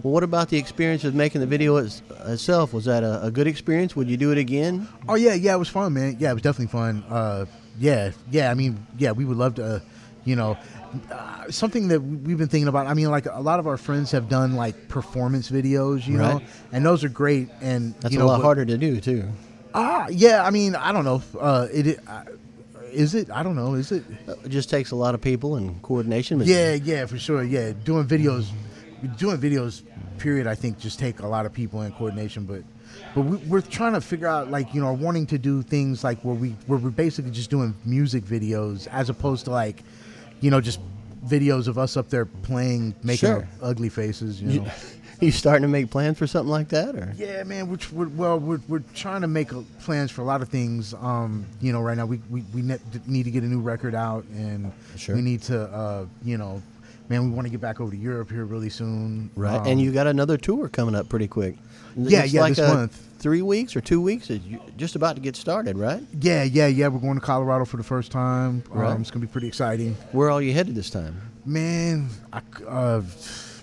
Well, 0.02 0.12
what 0.12 0.22
about 0.22 0.50
the 0.50 0.58
experience 0.58 1.02
of 1.04 1.14
making 1.14 1.40
the 1.40 1.46
video 1.46 1.76
its, 1.76 2.02
itself? 2.26 2.74
Was 2.74 2.84
that 2.84 3.02
a, 3.04 3.22
a 3.24 3.30
good 3.30 3.46
experience? 3.46 3.96
Would 3.96 4.10
you 4.10 4.18
do 4.18 4.32
it 4.32 4.38
again? 4.38 4.86
Oh 5.08 5.14
yeah, 5.14 5.32
yeah, 5.32 5.54
it 5.54 5.58
was 5.58 5.70
fun, 5.70 5.94
man. 5.94 6.16
Yeah, 6.18 6.30
it 6.30 6.34
was 6.34 6.42
definitely 6.42 6.72
fun. 6.72 7.02
Uh, 7.08 7.46
yeah, 7.78 8.10
yeah. 8.30 8.50
I 8.50 8.54
mean, 8.54 8.86
yeah, 8.98 9.12
we 9.12 9.24
would 9.24 9.38
love 9.38 9.54
to, 9.54 9.64
uh, 9.64 9.80
you 10.26 10.36
know, 10.36 10.58
uh, 11.10 11.50
something 11.50 11.88
that 11.88 12.00
we- 12.00 12.16
we've 12.16 12.38
been 12.38 12.48
thinking 12.48 12.68
about. 12.68 12.86
I 12.86 12.94
mean, 12.94 13.10
like 13.10 13.26
a 13.26 13.40
lot 13.40 13.58
of 13.60 13.66
our 13.66 13.76
friends 13.76 14.10
have 14.12 14.28
done 14.28 14.54
like 14.54 14.88
performance 14.88 15.50
videos, 15.50 16.06
you 16.06 16.16
know, 16.18 16.40
and 16.72 16.84
those 16.84 17.04
are 17.04 17.08
great. 17.08 17.48
And 17.60 17.94
That's 18.00 18.14
you 18.14 18.22
a 18.22 18.24
lot 18.24 18.38
but- 18.38 18.44
harder 18.44 18.64
to 18.64 18.76
do, 18.78 19.00
too. 19.00 19.28
Ah, 19.74 20.06
yeah. 20.08 20.44
I 20.44 20.50
mean, 20.50 20.76
I 20.76 20.92
don't 20.92 21.04
know. 21.04 21.22
Uh, 21.38 21.66
it, 21.72 21.86
it 21.88 22.00
uh, 22.06 22.22
is 22.92 23.14
it? 23.16 23.28
I 23.30 23.42
don't 23.42 23.56
know. 23.56 23.74
Is 23.74 23.90
it? 23.90 24.04
It 24.44 24.48
just 24.50 24.70
takes 24.70 24.92
a 24.92 24.96
lot 24.96 25.14
of 25.14 25.20
people 25.20 25.56
and 25.56 25.82
coordination. 25.82 26.40
Yeah, 26.44 26.74
yeah, 26.74 27.06
for 27.06 27.18
sure. 27.18 27.42
Yeah, 27.42 27.72
doing 27.84 28.06
videos, 28.06 28.46
doing 29.16 29.38
videos. 29.38 29.82
Period. 30.18 30.46
I 30.46 30.54
think 30.54 30.78
just 30.78 31.00
take 31.00 31.20
a 31.20 31.26
lot 31.26 31.44
of 31.44 31.52
people 31.52 31.80
and 31.80 31.92
coordination, 31.92 32.44
but 32.44 32.62
but 33.16 33.22
we, 33.22 33.36
we're 33.48 33.60
trying 33.60 33.94
to 33.94 34.00
figure 34.00 34.28
out 34.28 34.48
like 34.48 34.72
you 34.72 34.80
know 34.80 34.92
wanting 34.92 35.26
to 35.26 35.38
do 35.38 35.60
things 35.62 36.04
like 36.04 36.20
where 36.24 36.36
we 36.36 36.50
where 36.68 36.78
we're 36.78 36.90
basically 36.90 37.32
just 37.32 37.50
doing 37.50 37.74
music 37.84 38.22
videos 38.22 38.86
as 38.92 39.10
opposed 39.10 39.46
to 39.46 39.50
like 39.50 39.82
you 40.44 40.50
know 40.50 40.60
just 40.60 40.78
videos 41.26 41.68
of 41.68 41.78
us 41.78 41.96
up 41.96 42.10
there 42.10 42.26
playing 42.26 42.94
making 43.02 43.30
Sure. 43.30 43.48
ugly 43.62 43.88
faces. 43.88 44.40
You 44.42 44.60
know. 44.60 44.70
You, 45.20 45.30
starting 45.30 45.62
to 45.62 45.68
make 45.68 45.90
plans 45.90 46.18
for 46.18 46.26
something 46.26 46.50
like 46.50 46.68
that, 46.70 46.96
or 46.96 47.14
Yeah, 47.16 47.44
man. 47.44 47.68
We're, 47.70 47.78
we're 47.92 48.08
well, 48.08 48.38
we're, 48.38 48.60
we're 48.68 48.82
trying 48.94 49.22
to 49.22 49.28
make 49.28 49.54
uh, 49.54 49.60
plans 49.80 50.10
for 50.10 50.20
a 50.20 50.24
lot 50.24 50.42
of 50.42 50.48
things. 50.50 50.92
Um, 50.92 51.46
you 51.62 51.72
know, 51.72 51.80
right 51.80 51.96
now 51.96 52.04
we 52.04 52.20
we, 52.28 52.42
we 52.52 52.60
ne- 52.62 52.80
need 53.06 53.22
to 53.22 53.30
get 53.30 53.42
a 53.42 53.46
new 53.46 53.60
record 53.60 53.94
out, 53.94 54.24
and 54.34 54.70
Sure. 54.96 55.14
we 55.14 55.22
need 55.22 55.40
to, 55.42 55.62
uh, 55.72 56.06
you 56.24 56.36
know, 56.36 56.60
man, 57.08 57.24
we 57.24 57.30
want 57.30 57.46
to 57.46 57.50
get 57.50 57.60
back 57.60 57.80
over 57.80 57.90
to 57.90 57.96
Europe 57.96 58.30
here 58.30 58.44
really 58.44 58.70
soon. 58.70 59.30
right? 59.36 59.56
Um, 59.60 59.66
and 59.66 59.80
you 59.80 59.92
got 59.92 60.06
another 60.06 60.36
tour 60.36 60.68
coming 60.68 60.94
up 60.94 61.08
pretty 61.08 61.28
quick. 61.28 61.56
Yeah, 61.96 62.24
It's 62.24 62.32
yeah, 62.32 62.40
like 62.40 62.54
this 62.56 62.68
month. 62.72 63.00
Three 63.18 63.42
weeks 63.42 63.76
or 63.76 63.80
two 63.80 64.00
weeks? 64.00 64.28
You- 64.30 64.60
just 64.76 64.96
about 64.96 65.14
to 65.16 65.22
get 65.22 65.36
started, 65.36 65.78
right? 65.78 66.02
yeah, 66.20 66.42
yeah, 66.42 66.66
yeah. 66.66 66.88
We're 66.88 66.98
going 66.98 67.14
to 67.14 67.20
Colorado 67.24 67.64
for 67.64 67.76
the 67.76 67.82
first 67.84 68.10
time. 68.12 68.62
Um, 68.72 69.00
It's 69.00 69.10
gonna 69.10 69.24
be 69.24 69.30
pretty 69.30 69.46
exciting, 69.48 69.96
Where 70.12 70.30
are 70.30 70.42
you 70.42 70.52
headed 70.52 70.74
this 70.74 70.90
time? 70.90 71.14
man. 71.46 72.08
I, 72.32 72.40
uh, 72.68 73.02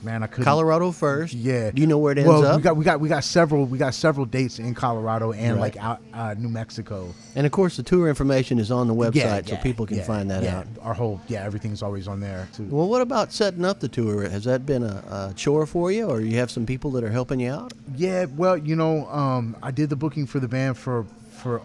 man, 0.03 0.24
I 0.24 0.27
couldn't. 0.27 0.46
Colorado 0.46 0.91
first. 0.91 1.34
Yeah. 1.34 1.72
Do 1.72 1.81
you 1.81 1.88
know 1.88 1.98
where 1.98 2.12
it 2.12 2.17
ends 2.17 2.27
well, 2.29 2.46
up? 2.46 2.58
we 2.58 2.62
got 2.63 2.75
we 2.77 2.84
got 2.86 3.00
we 3.00 3.10
got 3.10 3.24
several 3.24 3.65
we 3.65 3.77
got 3.77 3.93
several 3.93 4.25
dates 4.25 4.60
in 4.60 4.74
Colorado 4.74 5.31
and 5.34 5.55
Right. 5.58 5.75
like 5.75 5.77
out 5.77 6.01
uh, 6.13 6.36
New 6.38 6.50
Mexico. 6.50 7.13
and 7.36 7.46
of 7.46 7.51
course, 7.51 7.77
the 7.77 7.84
tour 7.84 8.10
information 8.10 8.60
is 8.60 8.72
on 8.72 8.88
the 8.88 8.93
website, 8.96 9.15
yeah, 9.15 9.41
so 9.46 9.55
people 9.58 9.86
can 9.86 9.98
yeah, 9.98 10.03
find 10.03 10.29
that 10.31 10.43
yeah. 10.43 10.60
out. 10.60 10.67
Our 10.81 10.93
whole 10.93 11.22
yeah, 11.27 11.43
everything's 11.43 11.81
always 11.84 12.08
on 12.08 12.20
there 12.20 12.48
too. 12.53 12.67
Well, 12.70 12.88
what 12.88 13.01
about 13.01 13.31
setting 13.31 13.65
up 13.65 13.79
the 13.79 13.88
tour? 13.88 14.29
Has 14.29 14.43
that 14.46 14.65
been 14.65 14.84
a, 14.84 15.29
a 15.29 15.34
chore 15.36 15.65
for 15.65 15.91
you, 15.91 16.05
or 16.10 16.22
you 16.22 16.38
have 16.38 16.51
some 16.51 16.65
people 16.65 16.91
that 16.91 17.03
are 17.03 17.12
helping 17.12 17.39
you 17.39 17.51
out? 17.51 17.74
Yeah, 17.96 18.25
well, 18.36 18.58
you 18.58 18.75
know, 18.75 19.08
um, 19.10 19.55
I 19.62 19.72
did 19.72 19.89
the 19.89 19.96
booking 19.96 20.25
for 20.25 20.39
the 20.39 20.48
band 20.48 20.77
for 20.77 21.05
for 21.31 21.62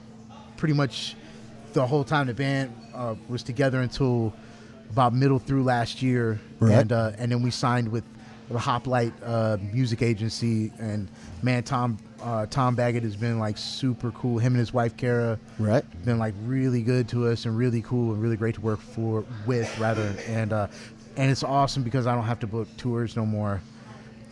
pretty 0.56 0.74
much 0.74 1.14
the 1.74 1.86
whole 1.86 2.04
time 2.04 2.26
the 2.26 2.34
band 2.34 2.72
uh, 2.94 3.14
was 3.28 3.42
together 3.42 3.80
until 3.82 4.32
about 4.90 5.12
middle 5.12 5.38
through 5.38 5.62
last 5.64 6.00
year, 6.00 6.40
Right. 6.60 6.72
and 6.78 6.92
uh, 6.92 7.12
and 7.18 7.30
then 7.32 7.42
we 7.42 7.50
signed 7.50 7.88
with 7.88 8.04
the 8.48 8.58
Hoplite 8.58 9.12
uh, 9.24 9.56
music 9.72 10.02
agency, 10.02 10.72
and 10.78 11.08
man, 11.42 11.62
Tom 11.62 11.98
uh, 12.22 12.46
Tom 12.46 12.74
Baggett 12.74 13.02
has 13.02 13.16
been 13.16 13.38
like 13.38 13.58
super 13.58 14.10
cool. 14.12 14.38
Him 14.38 14.52
and 14.52 14.58
his 14.60 14.72
wife 14.72 14.96
Kara, 14.96 15.38
Right. 15.58 15.84
been 16.04 16.18
like 16.18 16.34
really 16.44 16.82
good 16.82 17.08
to 17.10 17.26
us 17.28 17.44
and 17.44 17.56
really 17.56 17.82
cool 17.82 18.12
and 18.12 18.22
really 18.22 18.36
great 18.36 18.54
to 18.54 18.60
work 18.60 18.80
for 18.80 19.24
with 19.46 19.78
rather 19.78 20.14
and 20.28 20.52
uh 20.52 20.66
and 21.16 21.30
it's 21.30 21.42
awesome 21.42 21.82
because 21.82 22.06
I 22.06 22.14
don't 22.14 22.24
have 22.24 22.40
to 22.40 22.46
book 22.46 22.68
tours 22.76 23.16
no 23.16 23.24
more. 23.26 23.60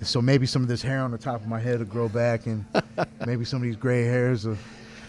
So 0.02 0.20
maybe 0.20 0.44
some 0.46 0.60
of 0.62 0.68
this 0.68 0.82
hair 0.82 1.00
on 1.02 1.10
the 1.12 1.18
top 1.18 1.40
of 1.40 1.46
my 1.46 1.58
head 1.58 1.78
will 1.78 1.86
grow 1.86 2.08
back 2.08 2.46
and 2.46 2.64
maybe 3.26 3.44
some 3.44 3.56
of 3.58 3.62
these 3.62 3.76
gray 3.76 4.04
hairs 4.04 4.46
will 4.46 4.58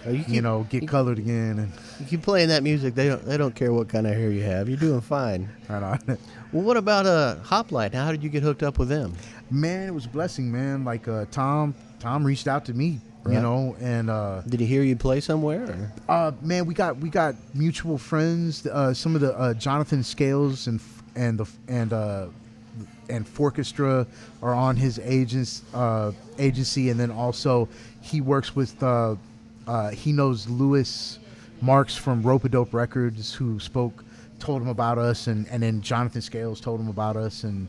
Oh, 0.07 0.11
you 0.11 0.23
you 0.27 0.41
know 0.41 0.65
get 0.69 0.87
colored 0.87 1.17
again 1.17 1.59
and 1.59 1.71
You 1.99 2.05
keep 2.05 2.21
playing 2.21 2.49
that 2.49 2.61
music. 2.63 2.93
They 2.95 3.07
don't. 3.07 3.23
They 3.25 3.37
don't 3.37 3.55
care 3.55 3.73
what 3.73 3.87
kind 3.89 4.05
of 4.07 4.13
hair 4.13 4.29
you 4.31 4.43
have. 4.43 4.67
You're 4.69 4.77
doing 4.77 5.01
fine. 5.01 5.49
I 5.69 5.79
know. 5.79 6.17
Well, 6.51 6.63
what 6.63 6.77
about 6.77 7.05
uh, 7.05 7.35
Hoplite? 7.43 7.93
How 7.93 8.11
did 8.13 8.23
you 8.23 8.29
get 8.29 8.41
hooked 8.41 8.63
up 8.63 8.79
with 8.79 8.87
them? 8.87 9.13
man, 9.51 9.89
it 9.89 9.93
was 9.93 10.05
a 10.05 10.09
blessing, 10.09 10.49
man. 10.51 10.85
Like 10.85 11.07
uh 11.07 11.25
Tom 11.31 11.75
Tom 11.99 12.23
reached 12.23 12.47
out 12.47 12.63
to 12.65 12.73
me, 12.73 12.99
Right. 13.23 13.33
you 13.35 13.41
know, 13.41 13.75
and 13.81 14.09
uh 14.09 14.41
Did 14.47 14.59
he 14.61 14.65
hear 14.65 14.81
you 14.83 14.95
play 14.95 15.19
somewhere? 15.19 15.91
Or? 16.07 16.13
Uh, 16.15 16.31
man, 16.41 16.65
we 16.65 16.73
got 16.73 16.97
we 16.97 17.09
got 17.09 17.35
mutual 17.53 17.97
friends. 17.97 18.65
Uh, 18.67 18.93
some 18.93 19.15
of 19.15 19.21
the 19.21 19.37
uh, 19.37 19.53
Jonathan 19.55 20.01
Scales 20.03 20.67
and 20.67 20.79
and 21.15 21.39
the 21.39 21.45
and 21.67 21.91
uh, 21.91 22.27
and 23.09 23.27
Fourchestra 23.27 24.07
are 24.41 24.53
on 24.53 24.75
his 24.77 24.97
agents 24.99 25.61
uh, 25.73 26.11
agency, 26.39 26.89
and 26.89 26.97
then 26.99 27.11
also 27.11 27.67
he 28.01 28.21
works 28.21 28.55
with 28.55 28.81
uh, 29.67 29.89
he 29.91 30.11
knows 30.11 30.47
Louis 30.47 31.19
Marks 31.61 31.95
from 31.95 32.21
Rope 32.21 32.49
Dope 32.49 32.73
Records, 32.73 33.33
who 33.33 33.59
spoke 33.59 34.03
told 34.39 34.61
him 34.61 34.67
about 34.67 34.97
us, 34.97 35.27
and 35.27 35.47
and 35.49 35.63
then 35.63 35.81
Jonathan 35.81 36.21
Scales 36.21 36.59
told 36.59 36.79
him 36.79 36.87
about 36.89 37.15
us, 37.15 37.43
and 37.43 37.67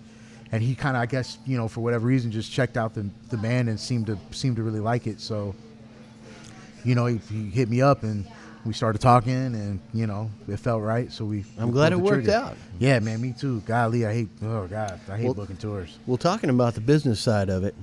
and 0.52 0.62
he 0.62 0.74
kind 0.74 0.96
of 0.96 1.02
I 1.02 1.06
guess 1.06 1.38
you 1.46 1.56
know 1.56 1.68
for 1.68 1.80
whatever 1.80 2.06
reason 2.06 2.30
just 2.30 2.50
checked 2.52 2.76
out 2.76 2.94
the 2.94 3.08
the 3.30 3.36
band 3.36 3.68
and 3.68 3.78
seemed 3.78 4.06
to 4.06 4.18
seemed 4.32 4.56
to 4.56 4.62
really 4.62 4.80
like 4.80 5.06
it, 5.06 5.20
so 5.20 5.54
you 6.84 6.94
know 6.94 7.06
he, 7.06 7.18
he 7.30 7.50
hit 7.50 7.68
me 7.68 7.80
up 7.80 8.02
and 8.02 8.26
we 8.64 8.72
started 8.72 9.00
talking 9.00 9.32
and 9.32 9.80
you 9.94 10.06
know 10.08 10.28
it 10.48 10.56
felt 10.58 10.82
right 10.82 11.12
so 11.12 11.24
we 11.24 11.44
I'm 11.58 11.68
we 11.68 11.72
glad 11.72 11.92
it 11.92 11.98
worked 12.00 12.24
trigger. 12.24 12.32
out. 12.32 12.56
yeah 12.80 12.98
man 12.98 13.20
me 13.20 13.32
too 13.36 13.60
golly 13.60 14.04
i 14.06 14.12
hate 14.12 14.28
oh 14.42 14.66
god 14.66 14.98
i 15.08 15.16
hate 15.16 15.24
Well- 15.24 15.34
booking 15.34 15.56
tours 15.56 15.98
Well, 16.06 16.16
talking 16.16 16.50
about 16.50 16.74
the 16.74 16.80
business 16.80 17.20
side 17.20 17.48
of 17.48 17.62
it, 17.64 17.74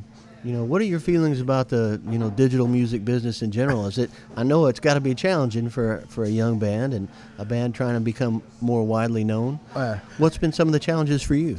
you 0.43 0.51
know, 0.51 0.63
what 0.63 0.81
are 0.81 0.85
your 0.85 0.99
feelings 0.99 1.39
about 1.39 1.69
the 1.69 2.01
you 2.09 2.19
know 2.19 2.29
digital 2.29 2.67
music 2.67 3.05
business 3.05 3.41
in 3.41 3.51
general? 3.51 3.85
Is 3.87 3.97
it? 3.97 4.09
I 4.35 4.43
know 4.43 4.65
it's 4.67 4.79
got 4.79 4.95
to 4.95 5.01
be 5.01 5.15
challenging 5.15 5.69
for 5.69 6.03
for 6.09 6.23
a 6.25 6.29
young 6.29 6.59
band 6.59 6.93
and 6.93 7.07
a 7.37 7.45
band 7.45 7.75
trying 7.75 7.93
to 7.93 7.99
become 8.01 8.43
more 8.61 8.83
widely 8.83 9.23
known. 9.23 9.59
Uh, 9.73 9.97
What's 10.17 10.37
been 10.37 10.51
some 10.51 10.67
of 10.67 10.73
the 10.73 10.79
challenges 10.79 11.21
for 11.21 11.35
you? 11.35 11.57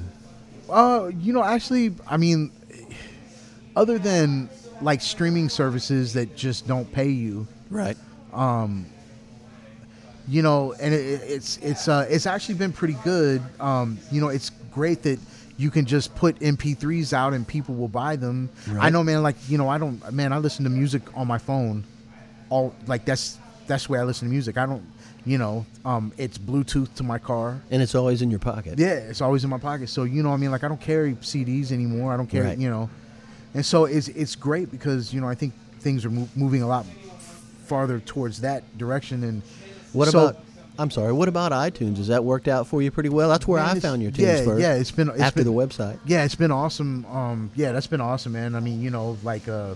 uh 0.71 1.11
you 1.21 1.35
know 1.35 1.45
actually 1.45 1.95
i 2.09 2.17
mean 2.17 2.51
other 3.77 3.99
than 3.99 4.49
like 4.81 5.03
streaming 5.03 5.51
services 5.51 6.15
that 6.15 6.35
just 6.35 6.67
don't 6.67 6.91
pay 6.91 7.09
you 7.11 7.47
Right. 7.69 7.99
Um, 8.33 8.87
you 10.27 10.41
know, 10.43 10.73
and 10.81 10.95
it, 10.95 11.21
it's 11.23 11.59
it's 11.59 11.87
uh, 11.87 12.07
it's 12.09 12.27
actually 12.27 12.55
been 12.55 12.73
pretty 12.73 12.97
good. 13.05 13.43
Um, 13.61 13.99
you 14.11 14.21
know, 14.23 14.29
it's 14.29 14.51
great 14.73 15.03
that 15.03 15.19
you 15.57 15.71
can 15.71 15.85
just 15.87 16.15
put 16.17 16.39
MP3s 16.41 17.13
out 17.13 17.33
and 17.33 17.47
people 17.47 17.75
will 17.75 17.89
buy 17.89 18.17
them. 18.17 18.49
I 18.81 18.91
know, 18.91 19.03
man. 19.05 19.23
Like 19.23 19.37
you 19.49 19.57
know, 19.59 19.69
I 19.69 19.79
don't, 19.79 20.13
man. 20.13 20.33
I 20.33 20.39
listen 20.39 20.65
to 20.65 20.71
music 20.71 21.03
on 21.17 21.27
my 21.27 21.39
phone. 21.39 21.85
All 22.51 22.75
like 22.87 23.05
that's 23.05 23.39
that's 23.67 23.87
the 23.87 23.93
way 23.93 23.99
I 24.01 24.05
listen 24.05 24.29
to 24.29 24.33
music. 24.33 24.59
I 24.59 24.67
don't, 24.67 24.85
you 25.25 25.39
know, 25.39 25.65
um, 25.85 26.13
it's 26.19 26.37
Bluetooth 26.39 26.93
to 26.97 27.03
my 27.03 27.19
car. 27.19 27.61
And 27.71 27.81
it's 27.83 27.95
always 27.95 28.21
in 28.21 28.31
your 28.31 28.41
pocket. 28.41 28.79
Yeah, 28.79 28.95
it's 28.95 29.21
always 29.23 29.45
in 29.45 29.51
my 29.51 29.59
pocket. 29.59 29.89
So 29.89 30.03
you 30.05 30.23
know, 30.23 30.33
I 30.33 30.37
mean, 30.37 30.51
like 30.51 30.65
I 30.65 30.69
don't 30.69 30.81
carry 30.81 31.15
CDs 31.17 31.71
anymore. 31.73 32.13
I 32.13 32.17
don't 32.17 32.27
carry, 32.27 32.47
Right. 32.49 32.59
you 32.59 32.69
know, 32.69 32.91
and 33.55 33.65
so 33.65 33.85
it's 33.85 34.09
it's 34.09 34.35
great 34.35 34.71
because 34.71 35.15
you 35.15 35.21
know 35.21 35.29
I 35.29 35.35
think 35.35 35.55
things 35.81 36.05
are 36.05 36.11
mo- 36.11 36.29
moving 36.35 36.63
a 36.63 36.67
lot 36.67 36.85
farther 37.67 38.01
towards 38.01 38.41
that 38.43 38.63
direction. 38.77 39.23
And 39.25 39.43
What 39.93 40.09
so- 40.09 40.29
about? 40.29 40.41
I'm 40.79 40.91
sorry. 40.91 41.13
What 41.13 41.29
about 41.29 41.53
iTunes? 41.53 41.99
Has 41.99 42.09
that 42.09 42.25
worked 42.25 42.49
out 42.49 42.67
for 42.67 42.83
you 42.83 42.91
pretty 42.91 43.09
well? 43.09 43.29
That's 43.29 43.47
where 43.47 43.63
Man, 43.63 43.77
I 43.77 43.81
found 43.81 44.03
your 44.03 44.11
tunes 44.11 44.41
yeah, 44.41 44.45
first. 44.45 44.61
Yeah, 44.61 44.75
it's 44.75 44.91
been 44.91 45.09
it's 45.09 45.21
after 45.21 45.45
been, 45.45 45.47
the 45.47 45.53
website. 45.53 45.99
Yeah, 46.05 46.25
it's 46.25 46.35
been 46.35 46.51
awesome. 46.51 47.07
Um, 47.07 47.51
yeah, 47.55 47.73
that's 47.73 47.87
been 47.87 48.01
awesome, 48.01 48.33
man. 48.33 48.55
I 48.57 48.61
mean, 48.61 48.83
you 48.83 48.91
know, 48.91 49.17
like, 49.23 49.47
uh, 49.49 49.75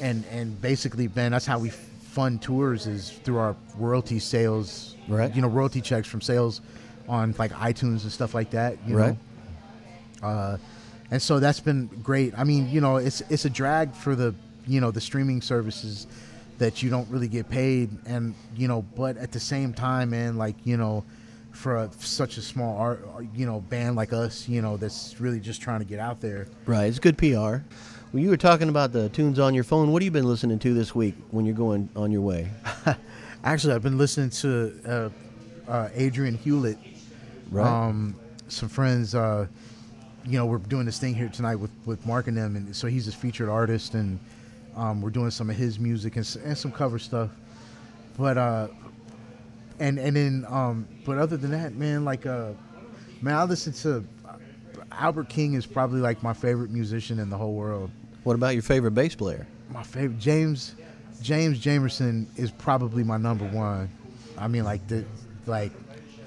and 0.00 0.24
and 0.30 0.60
basically, 0.60 1.08
man, 1.08 1.32
that's 1.32 1.46
how 1.46 1.58
we 1.58 1.70
fund 1.70 2.42
tours 2.42 2.86
is 2.86 3.10
through 3.24 3.38
our 3.38 3.56
royalty 3.78 4.18
sales. 4.18 4.96
Right. 5.08 5.34
You 5.34 5.40
know, 5.40 5.48
royalty 5.48 5.80
checks 5.80 6.08
from 6.08 6.20
sales 6.20 6.60
on 7.08 7.34
like 7.38 7.52
iTunes 7.52 8.02
and 8.02 8.12
stuff 8.12 8.34
like 8.34 8.50
that. 8.50 8.76
You 8.86 8.96
Right. 8.98 9.16
know. 10.22 10.28
Uh, 10.28 10.56
and 11.10 11.22
so 11.22 11.38
that's 11.40 11.60
been 11.60 11.86
great. 12.02 12.36
I 12.36 12.44
mean, 12.44 12.68
you 12.70 12.80
know, 12.80 12.96
it's 12.96 13.22
it's 13.30 13.44
a 13.44 13.50
drag 13.50 13.94
for 13.94 14.14
the 14.14 14.34
you 14.66 14.80
know 14.80 14.90
the 14.90 15.00
streaming 15.00 15.40
services 15.40 16.06
that 16.58 16.82
you 16.82 16.90
don't 16.90 17.08
really 17.10 17.28
get 17.28 17.48
paid, 17.48 17.90
and 18.06 18.34
you 18.56 18.68
know, 18.68 18.82
but 18.82 19.16
at 19.16 19.32
the 19.32 19.40
same 19.40 19.72
time, 19.74 20.10
man, 20.10 20.36
like 20.36 20.54
you 20.64 20.76
know, 20.76 21.04
for 21.56 21.76
a, 21.76 21.90
such 21.98 22.36
a 22.36 22.42
small 22.42 22.76
art, 22.76 23.06
you 23.34 23.46
know, 23.46 23.60
band 23.60 23.96
like 23.96 24.12
us, 24.12 24.48
you 24.48 24.62
know, 24.62 24.76
that's 24.76 25.20
really 25.20 25.40
just 25.40 25.60
trying 25.60 25.80
to 25.80 25.84
get 25.86 25.98
out 25.98 26.20
there. 26.20 26.46
Right. 26.66 26.86
It's 26.86 26.98
good 26.98 27.18
PR. 27.18 27.26
Well, 28.12 28.22
you 28.22 28.30
were 28.30 28.36
talking 28.36 28.68
about 28.68 28.92
the 28.92 29.08
tunes 29.08 29.38
on 29.38 29.54
your 29.54 29.64
phone. 29.64 29.90
What 29.90 30.02
have 30.02 30.04
you 30.04 30.10
been 30.10 30.28
listening 30.28 30.58
to 30.60 30.74
this 30.74 30.94
week 30.94 31.14
when 31.30 31.44
you're 31.44 31.56
going 31.56 31.88
on 31.96 32.12
your 32.12 32.20
way? 32.20 32.48
Actually, 33.44 33.74
I've 33.74 33.82
been 33.82 33.98
listening 33.98 34.30
to 34.30 35.12
uh, 35.66 35.70
uh, 35.70 35.88
Adrian 35.94 36.36
Hewlett. 36.36 36.78
Right. 37.50 37.66
Um, 37.66 38.14
some 38.48 38.68
friends, 38.68 39.14
uh, 39.14 39.46
you 40.24 40.38
know, 40.38 40.46
we're 40.46 40.58
doing 40.58 40.86
this 40.86 40.98
thing 40.98 41.14
here 41.14 41.28
tonight 41.28 41.56
with, 41.56 41.70
with 41.84 42.04
Mark 42.06 42.26
and 42.26 42.36
them, 42.36 42.56
and 42.56 42.74
so 42.74 42.86
he's 42.86 43.08
a 43.08 43.12
featured 43.12 43.48
artist, 43.48 43.94
and 43.94 44.18
um, 44.76 45.00
we're 45.00 45.10
doing 45.10 45.30
some 45.30 45.50
of 45.50 45.56
his 45.56 45.78
music 45.78 46.16
and, 46.16 46.36
and 46.44 46.56
some 46.56 46.70
cover 46.72 46.98
stuff. 46.98 47.30
But 48.18 48.38
uh, 48.38 48.68
and 49.78 49.98
and 49.98 50.16
then 50.16 50.46
um, 50.48 50.86
but 51.04 51.18
other 51.18 51.36
than 51.36 51.50
that, 51.50 51.74
man, 51.74 52.04
like 52.04 52.26
uh, 52.26 52.50
man, 53.20 53.34
I 53.36 53.44
listen 53.44 53.72
to 53.74 54.04
Albert 54.92 55.28
King 55.28 55.54
is 55.54 55.66
probably 55.66 56.00
like 56.00 56.22
my 56.22 56.32
favorite 56.32 56.70
musician 56.70 57.18
in 57.18 57.30
the 57.30 57.36
whole 57.36 57.54
world. 57.54 57.90
What 58.24 58.34
about 58.34 58.54
your 58.54 58.62
favorite 58.62 58.92
bass 58.92 59.14
player? 59.14 59.46
My 59.70 59.82
favorite 59.82 60.18
James 60.18 60.74
James 61.22 61.58
Jamerson 61.58 62.26
is 62.38 62.50
probably 62.50 63.04
my 63.04 63.16
number 63.16 63.46
one. 63.48 63.90
I 64.38 64.48
mean, 64.48 64.64
like 64.64 64.86
the 64.88 65.04
like 65.46 65.72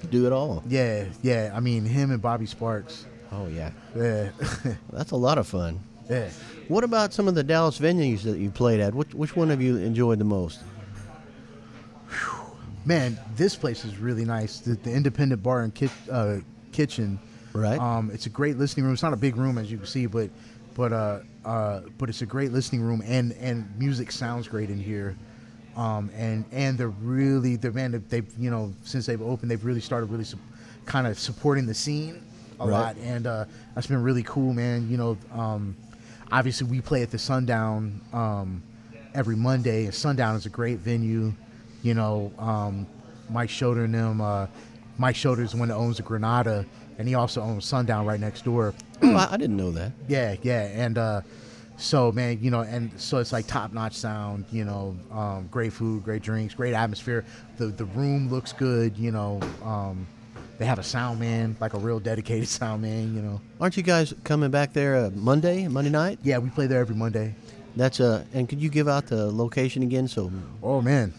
Do 0.09 0.25
it 0.25 0.31
all. 0.31 0.63
yeah 0.67 1.05
yeah. 1.21 1.51
I 1.53 1.59
mean 1.59 1.85
him 1.85 2.11
and 2.11 2.21
Bobby 2.21 2.45
Sparks. 2.45 3.05
Oh 3.31 3.47
yeah. 3.47 3.71
Yeah 3.95 4.29
That's 4.91 5.11
a 5.11 5.15
lot 5.15 5.37
of 5.37 5.47
fun. 5.47 5.79
Yeah. 6.09 6.29
What 6.67 6.83
about 6.83 7.13
some 7.13 7.27
of 7.27 7.35
the 7.35 7.43
Dallas 7.43 7.79
venues 7.79 8.21
that 8.23 8.37
you 8.37 8.49
played 8.49 8.79
at? 8.79 8.93
Which 8.93 9.13
which 9.13 9.35
one 9.35 9.49
have 9.49 9.61
you 9.61 9.77
enjoyed 9.77 10.19
the 10.19 10.25
most? 10.25 10.59
Man, 12.85 13.19
this 13.35 13.55
place 13.55 13.85
is 13.85 13.97
really 13.97 14.25
nice. 14.25 14.59
The, 14.59 14.75
the 14.75 14.91
Independent 14.91 15.43
Bar 15.43 15.61
and 15.63 15.73
Kit, 15.75 15.91
uh, 16.11 16.37
Kitchen. 16.71 17.19
Right. 17.53 17.79
Um, 17.79 18.09
it's 18.11 18.25
a 18.25 18.29
great 18.29 18.57
listening 18.57 18.85
room. 18.85 18.93
It's 18.93 19.03
not 19.03 19.13
a 19.13 19.17
big 19.17 19.35
room 19.35 19.57
as 19.57 19.71
you 19.71 19.77
can 19.77 19.85
see, 19.87 20.05
but 20.05 20.29
but 20.75 20.93
uh, 20.93 21.19
uh, 21.45 21.81
but 21.97 22.09
it's 22.09 22.21
a 22.21 22.25
great 22.25 22.51
listening 22.51 22.81
room, 22.81 23.01
and 23.05 23.33
and 23.33 23.67
music 23.77 24.11
sounds 24.11 24.47
great 24.47 24.69
in 24.69 24.79
here. 24.79 25.15
Um, 25.75 26.09
and 26.15 26.45
and 26.51 26.77
they're 26.77 26.89
really 26.89 27.55
they're 27.55 27.71
man 27.71 28.03
they've 28.09 28.27
you 28.39 28.49
know 28.49 28.73
since 28.83 29.05
they've 29.05 29.21
opened 29.21 29.49
they've 29.51 29.63
really 29.63 29.81
started 29.81 30.09
really 30.09 30.23
su- 30.23 30.39
kind 30.85 31.05
of 31.07 31.17
supporting 31.19 31.65
the 31.65 31.73
scene 31.73 32.21
a 32.59 32.65
Right. 32.67 32.71
lot, 32.71 32.97
and 32.97 33.27
uh, 33.27 33.45
that's 33.75 33.87
been 33.87 34.01
really 34.03 34.23
cool, 34.23 34.53
man. 34.53 34.89
You 34.89 34.97
know, 34.97 35.17
um, 35.31 35.75
obviously 36.31 36.67
we 36.67 36.81
play 36.81 37.01
at 37.01 37.11
the 37.11 37.19
Sundown 37.19 38.01
um, 38.13 38.63
every 39.13 39.35
Monday, 39.35 39.85
and 39.85 39.93
Sundown 39.93 40.35
is 40.35 40.45
a 40.45 40.49
great 40.49 40.79
venue. 40.79 41.33
You 41.81 41.93
know, 41.93 42.31
um, 42.37 42.87
Mike 43.29 43.49
Schoder 43.49 43.85
and 43.85 43.93
them. 43.93 44.21
Uh, 44.21 44.47
Mike 44.97 45.15
Schoder 45.15 45.39
is 45.39 45.51
the 45.51 45.57
one 45.57 45.69
that 45.69 45.75
owns 45.75 45.97
the 45.97 46.03
Granada, 46.03 46.65
and 46.97 47.07
he 47.07 47.15
also 47.15 47.41
owns 47.41 47.65
Sundown 47.65 48.05
right 48.05 48.19
next 48.19 48.43
door. 48.45 48.73
Oh, 49.01 49.15
I, 49.15 49.29
I 49.31 49.37
didn't 49.37 49.55
know 49.55 49.71
that. 49.71 49.93
Yeah, 50.09 50.35
yeah, 50.41 50.63
and 50.63 50.97
uh, 50.97 51.21
so 51.77 52.11
man, 52.11 52.37
you 52.41 52.51
know, 52.51 52.59
and 52.63 52.91
so 52.99 53.19
it's 53.19 53.31
like 53.31 53.47
top 53.47 53.71
notch 53.71 53.93
sound. 53.93 54.43
You 54.51 54.65
know, 54.65 54.97
um, 55.09 55.47
great 55.49 55.71
food, 55.71 56.03
great 56.03 56.21
drinks, 56.21 56.53
great 56.53 56.73
atmosphere. 56.73 57.23
The 57.55 57.67
the 57.67 57.85
room 57.85 58.29
looks 58.29 58.51
good. 58.51 58.97
You 58.97 59.11
know, 59.11 59.39
um, 59.63 60.05
they 60.59 60.65
have 60.65 60.77
a 60.77 60.83
sound 60.83 61.19
man, 61.19 61.55
like 61.59 61.73
a 61.73 61.79
real 61.79 61.99
dedicated 61.99 62.47
sound 62.59 62.83
man. 62.83 63.15
You 63.15 63.21
know, 63.21 63.41
Aren't 63.59 63.75
you 63.77 63.83
guys 63.83 64.13
coming 64.23 64.51
back 64.51 64.73
there 64.73 64.95
uh, 64.95 65.09
Monday, 65.15 65.67
Monday 65.67 65.89
night? 65.89 66.19
yeah, 66.21 66.37
we 66.37 66.49
play 66.51 66.67
there 66.67 66.79
every 66.81 66.95
Monday. 66.95 67.33
That's 67.75 67.99
uh, 67.99 68.23
and 68.33 68.47
could 68.47 68.61
you 68.61 68.69
give 68.69 68.87
out 68.87 69.07
the 69.07 69.31
location 69.31 69.81
again? 69.83 70.07
So 70.07 70.31
Oh 70.61 70.81
man, 70.81 71.13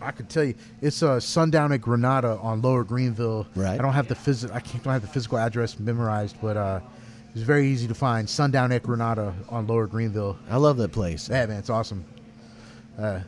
I 0.00 0.10
could 0.12 0.28
tell 0.28 0.44
you, 0.44 0.54
it's 0.80 1.02
uh, 1.02 1.18
Sundown 1.20 1.72
at 1.72 1.80
Granada 1.80 2.38
on 2.40 2.62
Lower 2.62 2.84
Greenville. 2.84 3.46
Right. 3.56 3.78
I 3.78 3.82
don't 3.82 3.92
have 3.94 4.06
the 4.08 4.14
phys- 4.14 4.50
I 4.52 4.60
can't 4.60 4.82
don't 4.84 4.92
have 4.92 5.02
the 5.02 5.08
physical 5.08 5.38
address 5.38 5.78
memorized, 5.78 6.36
but 6.40 6.56
uh, 6.56 6.80
it's 7.34 7.42
very 7.42 7.66
easy 7.66 7.88
to 7.88 7.94
find. 7.94 8.28
Sundown 8.30 8.70
at 8.72 8.82
Granada 8.84 9.34
on 9.48 9.66
Lower 9.66 9.86
Greenville. 9.88 10.38
I 10.48 10.58
love 10.58 10.76
that 10.76 10.92
place. 10.92 11.28
Yeah, 11.28 11.46
man, 11.46 11.58
it's 11.58 11.70
awesome. 11.70 12.04
Uh, 12.96 13.20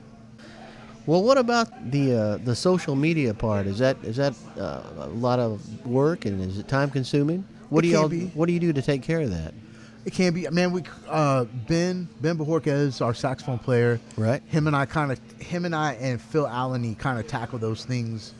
Well, 1.06 1.22
what 1.22 1.38
about 1.38 1.90
the 1.92 2.12
uh, 2.14 2.36
the 2.38 2.54
social 2.56 2.96
media 2.96 3.32
part? 3.32 3.66
Is 3.66 3.78
that 3.78 3.96
is 4.02 4.16
that 4.16 4.34
uh, 4.58 4.82
a 4.98 5.06
lot 5.08 5.38
of 5.38 5.86
work 5.86 6.24
and 6.24 6.40
is 6.42 6.58
it 6.58 6.66
time 6.68 6.90
consuming? 6.90 7.44
What 7.70 7.84
It 7.84 7.88
do 7.88 7.92
y'all 7.94 8.08
be. 8.08 8.26
What 8.34 8.46
do 8.46 8.52
you 8.52 8.60
do 8.60 8.72
to 8.72 8.82
take 8.82 9.02
care 9.02 9.20
of 9.20 9.30
that? 9.30 9.54
It 10.04 10.12
can 10.12 10.32
be, 10.34 10.48
man. 10.50 10.72
We 10.72 10.82
uh, 11.08 11.44
Ben 11.68 12.08
Ben 12.20 12.36
Bajorquez, 12.38 13.04
our 13.04 13.14
saxophone 13.14 13.58
player, 13.58 14.00
Right. 14.16 14.42
Him 14.46 14.66
and 14.66 14.74
I 14.76 14.86
kind 14.86 15.10
of, 15.12 15.20
him 15.40 15.64
and 15.64 15.74
I 15.74 15.94
and 15.94 16.20
Phil 16.20 16.46
Allen, 16.46 16.94
kind 16.96 17.18
of 17.18 17.26
tackle 17.26 17.58
those 17.58 17.84
things 17.84 18.34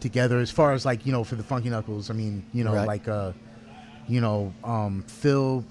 together. 0.00 0.38
As 0.38 0.50
far 0.50 0.72
as 0.72 0.84
like 0.84 1.04
you 1.06 1.12
know, 1.12 1.24
for 1.24 1.34
the 1.36 1.42
Funky 1.44 1.70
Knuckles, 1.70 2.10
I 2.10 2.14
mean, 2.14 2.44
you 2.52 2.62
know, 2.64 2.72
Right. 2.74 2.86
like 2.86 3.08
uh, 3.08 3.32
you 4.08 4.20
know, 4.20 4.52
um, 4.64 5.04
Phil 5.08 5.64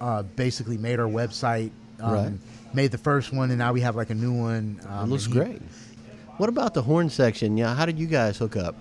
uh, 0.00 0.22
basically 0.36 0.76
made 0.78 0.98
our 1.00 1.08
website, 1.08 1.70
um, 2.00 2.12
Right. 2.12 2.32
made 2.74 2.90
the 2.90 2.98
first 2.98 3.32
one, 3.32 3.50
and 3.50 3.58
now 3.58 3.72
we 3.72 3.80
have 3.82 3.94
like 3.96 4.10
a 4.10 4.14
new 4.16 4.32
one. 4.32 4.80
Um, 4.88 5.08
it 5.08 5.12
looks 5.12 5.26
he- 5.26 5.32
great. 5.32 5.62
What 6.38 6.48
about 6.48 6.72
the 6.74 6.82
horn 6.82 7.10
section? 7.10 7.56
Yeah, 7.56 7.74
how 7.74 7.84
did 7.86 7.98
you 7.98 8.06
guys 8.06 8.38
hook 8.38 8.56
up? 8.56 8.74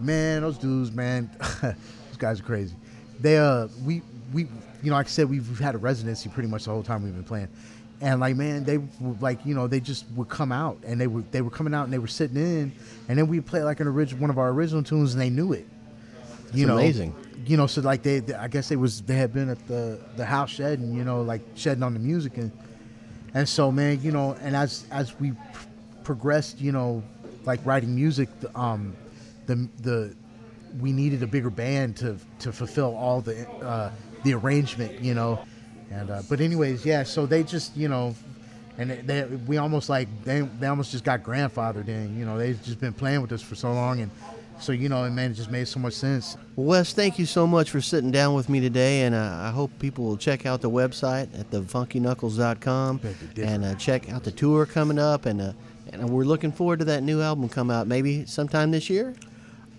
Man, 0.00 0.42
those 0.42 0.56
dudes, 0.58 0.92
man, 0.92 1.30
those 1.62 2.16
guys 2.18 2.40
are 2.40 2.44
crazy. 2.44 2.74
They 3.20 3.38
uh, 3.38 3.68
we 3.84 4.02
we 4.32 4.42
you 4.82 4.90
know, 4.90 4.96
like 4.96 5.06
I 5.06 5.08
said, 5.10 5.28
we've, 5.28 5.48
we've 5.48 5.58
had 5.60 5.74
a 5.74 5.78
residency 5.78 6.28
pretty 6.28 6.48
much 6.48 6.64
the 6.64 6.70
whole 6.70 6.82
time 6.82 7.02
we've 7.04 7.14
been 7.14 7.22
playing, 7.24 7.48
and 8.00 8.20
like 8.20 8.36
man, 8.36 8.64
they 8.64 8.78
like 9.20 9.44
you 9.44 9.54
know 9.54 9.66
they 9.66 9.80
just 9.80 10.06
would 10.16 10.28
come 10.28 10.52
out 10.52 10.78
and 10.84 11.00
they 11.00 11.06
were 11.06 11.22
they 11.30 11.40
were 11.42 11.50
coming 11.50 11.74
out 11.74 11.84
and 11.84 11.92
they 11.92 11.98
were 11.98 12.06
sitting 12.08 12.36
in, 12.36 12.72
and 13.08 13.18
then 13.18 13.26
we 13.28 13.40
play 13.40 13.62
like 13.62 13.80
an 13.80 13.86
original 13.88 14.20
one 14.20 14.30
of 14.30 14.38
our 14.38 14.50
original 14.50 14.82
tunes 14.82 15.12
and 15.12 15.20
they 15.22 15.30
knew 15.30 15.52
it. 15.52 15.66
You 16.54 16.64
It's 16.64 16.68
know, 16.68 16.78
amazing. 16.78 17.14
you 17.46 17.56
know, 17.56 17.66
so 17.66 17.80
like 17.80 18.02
they, 18.02 18.18
they- 18.20 18.34
I 18.34 18.46
guess 18.48 18.68
they 18.68 18.76
was 18.76 19.02
they 19.02 19.16
had 19.16 19.32
been 19.32 19.48
at 19.48 19.66
the 19.68 19.98
the 20.16 20.24
house 20.24 20.50
shedding, 20.50 20.92
you 20.94 21.04
know, 21.04 21.22
like 21.22 21.42
shedding 21.54 21.82
on 21.82 21.94
the 21.94 22.00
music 22.00 22.36
and 22.38 22.52
and 23.34 23.48
so 23.48 23.72
man, 23.72 24.00
you 24.02 24.12
know, 24.12 24.36
and 24.42 24.54
as 24.56 24.84
as 24.90 25.18
we 25.18 25.32
progressed, 26.04 26.60
you 26.60 26.72
know, 26.72 27.02
like 27.44 27.64
writing 27.64 27.94
music, 27.94 28.28
um, 28.54 28.94
the 29.46 29.68
the 29.80 30.14
we 30.80 30.92
needed 30.92 31.22
a 31.22 31.26
bigger 31.26 31.50
band 31.50 31.96
to 31.98 32.16
to 32.40 32.52
fulfill 32.52 32.94
all 32.96 33.20
the 33.20 33.48
uh, 33.60 33.90
the 34.24 34.34
arrangement, 34.34 35.00
you 35.00 35.14
know, 35.14 35.44
and 35.90 36.10
uh, 36.10 36.22
but 36.28 36.40
anyways, 36.40 36.84
yeah. 36.84 37.02
So 37.02 37.26
they 37.26 37.42
just 37.42 37.76
you 37.76 37.88
know, 37.88 38.14
and 38.78 38.90
they, 38.90 39.00
they 39.00 39.24
we 39.24 39.56
almost 39.58 39.88
like 39.88 40.08
they 40.24 40.40
they 40.40 40.66
almost 40.66 40.92
just 40.92 41.04
got 41.04 41.22
grandfathered 41.22 41.88
in, 41.88 42.18
you 42.18 42.24
know. 42.24 42.38
They've 42.38 42.62
just 42.62 42.80
been 42.80 42.94
playing 42.94 43.22
with 43.22 43.32
us 43.32 43.42
for 43.42 43.54
so 43.54 43.72
long, 43.72 44.00
and 44.00 44.10
so 44.62 44.72
you 44.72 44.88
know, 44.88 45.08
man, 45.10 45.32
it 45.32 45.34
just 45.34 45.50
made 45.50 45.66
so 45.66 45.80
much 45.80 45.94
sense. 45.94 46.36
Wes, 46.56 46.92
thank 46.92 47.18
you 47.18 47.26
so 47.26 47.46
much 47.46 47.70
for 47.70 47.80
sitting 47.80 48.10
down 48.10 48.34
with 48.34 48.48
me 48.48 48.60
today, 48.60 49.02
and 49.02 49.14
uh, 49.14 49.38
I 49.40 49.50
hope 49.50 49.70
people 49.78 50.04
will 50.04 50.16
check 50.16 50.46
out 50.46 50.60
the 50.60 50.70
website 50.70 51.28
at 51.38 51.50
thefunkyknuckles.com 51.50 53.00
and 53.36 53.64
uh, 53.64 53.74
check 53.74 54.10
out 54.10 54.24
the 54.24 54.30
tour 54.30 54.66
coming 54.66 54.98
up, 54.98 55.26
and 55.26 55.40
uh, 55.40 55.52
and 55.92 56.08
we're 56.08 56.24
looking 56.24 56.52
forward 56.52 56.78
to 56.78 56.84
that 56.86 57.02
new 57.02 57.20
album 57.20 57.48
come 57.48 57.70
out 57.70 57.86
maybe 57.86 58.24
sometime 58.26 58.70
this 58.70 58.88
year. 58.88 59.14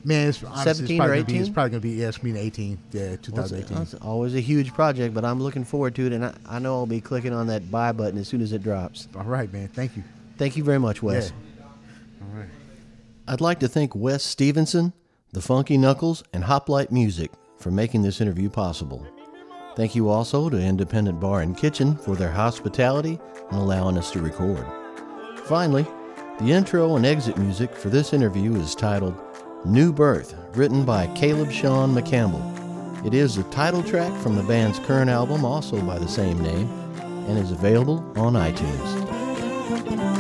Man, 0.05 0.27
it's, 0.27 0.43
honestly, 0.43 0.69
it's 0.71 0.77
17 0.79 1.01
or 1.01 1.07
gonna 1.07 1.23
be, 1.23 1.37
it's 1.37 1.49
probably 1.49 1.69
gonna 1.69 1.79
be 1.79 1.91
yeah, 1.91 2.09
it's 2.09 2.17
gonna 2.17 2.33
be 2.33 2.39
18, 2.39 2.77
yeah, 2.91 3.01
Well, 3.01 3.13
it's, 3.13 3.25
2018. 3.27 3.77
it's 3.77 3.93
always 3.95 4.35
a 4.35 4.41
huge 4.41 4.73
project, 4.73 5.13
but 5.13 5.23
I'm 5.23 5.41
looking 5.41 5.63
forward 5.63 5.95
to 5.95 6.05
it, 6.07 6.11
and 6.11 6.25
I, 6.25 6.33
I 6.45 6.59
know 6.59 6.75
I'll 6.75 6.85
be 6.85 6.99
clicking 6.99 7.31
on 7.31 7.47
that 7.47 7.71
buy 7.71 7.93
button 7.93 8.19
as 8.19 8.27
soon 8.27 8.41
as 8.41 8.51
it 8.51 8.63
drops. 8.63 9.07
All 9.15 9.23
right, 9.23 9.51
man. 9.53 9.69
Thank 9.69 9.95
you. 9.95 10.03
Thank 10.37 10.57
you 10.57 10.63
very 10.65 10.79
much, 10.79 11.01
Wes. 11.01 11.29
Yeah. 11.29 11.52
I'd 13.25 13.39
like 13.39 13.59
to 13.61 13.69
thank 13.69 13.95
Wes 13.95 14.21
Stephenson, 14.21 14.91
the 15.31 15.41
Funky 15.41 15.77
Knuckles, 15.77 16.25
and 16.33 16.43
Hoplite 16.43 16.91
Music 16.91 17.31
for 17.57 17.71
making 17.71 18.01
this 18.01 18.19
interview 18.19 18.49
possible. 18.49 19.07
Thank 19.77 19.95
you 19.95 20.09
also 20.09 20.49
to 20.49 20.59
Independent 20.59 21.21
Bar 21.21 21.39
and 21.41 21.55
Kitchen 21.55 21.95
for 21.95 22.17
their 22.17 22.31
hospitality 22.31 23.17
and 23.49 23.59
allowing 23.59 23.97
us 23.97 24.11
to 24.11 24.21
record. 24.21 24.67
Finally, 25.45 25.87
the 26.41 26.51
intro 26.51 26.97
and 26.97 27.05
exit 27.05 27.37
music 27.37 27.73
for 27.73 27.89
this 27.89 28.11
interview 28.11 28.55
is 28.55 28.75
titled 28.75 29.17
New 29.63 29.93
Birth, 29.93 30.35
written 30.53 30.83
by 30.83 31.07
Caleb 31.15 31.49
Sean 31.49 31.95
McCampbell. 31.95 33.05
It 33.05 33.13
is 33.13 33.37
the 33.37 33.43
title 33.43 33.83
track 33.83 34.13
from 34.21 34.35
the 34.35 34.43
band's 34.43 34.79
current 34.79 35.09
album, 35.09 35.45
also 35.45 35.81
by 35.81 35.97
the 35.97 36.09
same 36.09 36.39
name, 36.39 36.69
and 37.27 37.39
is 37.39 37.51
available 37.51 37.99
on 38.17 38.33
iTunes. 38.33 40.12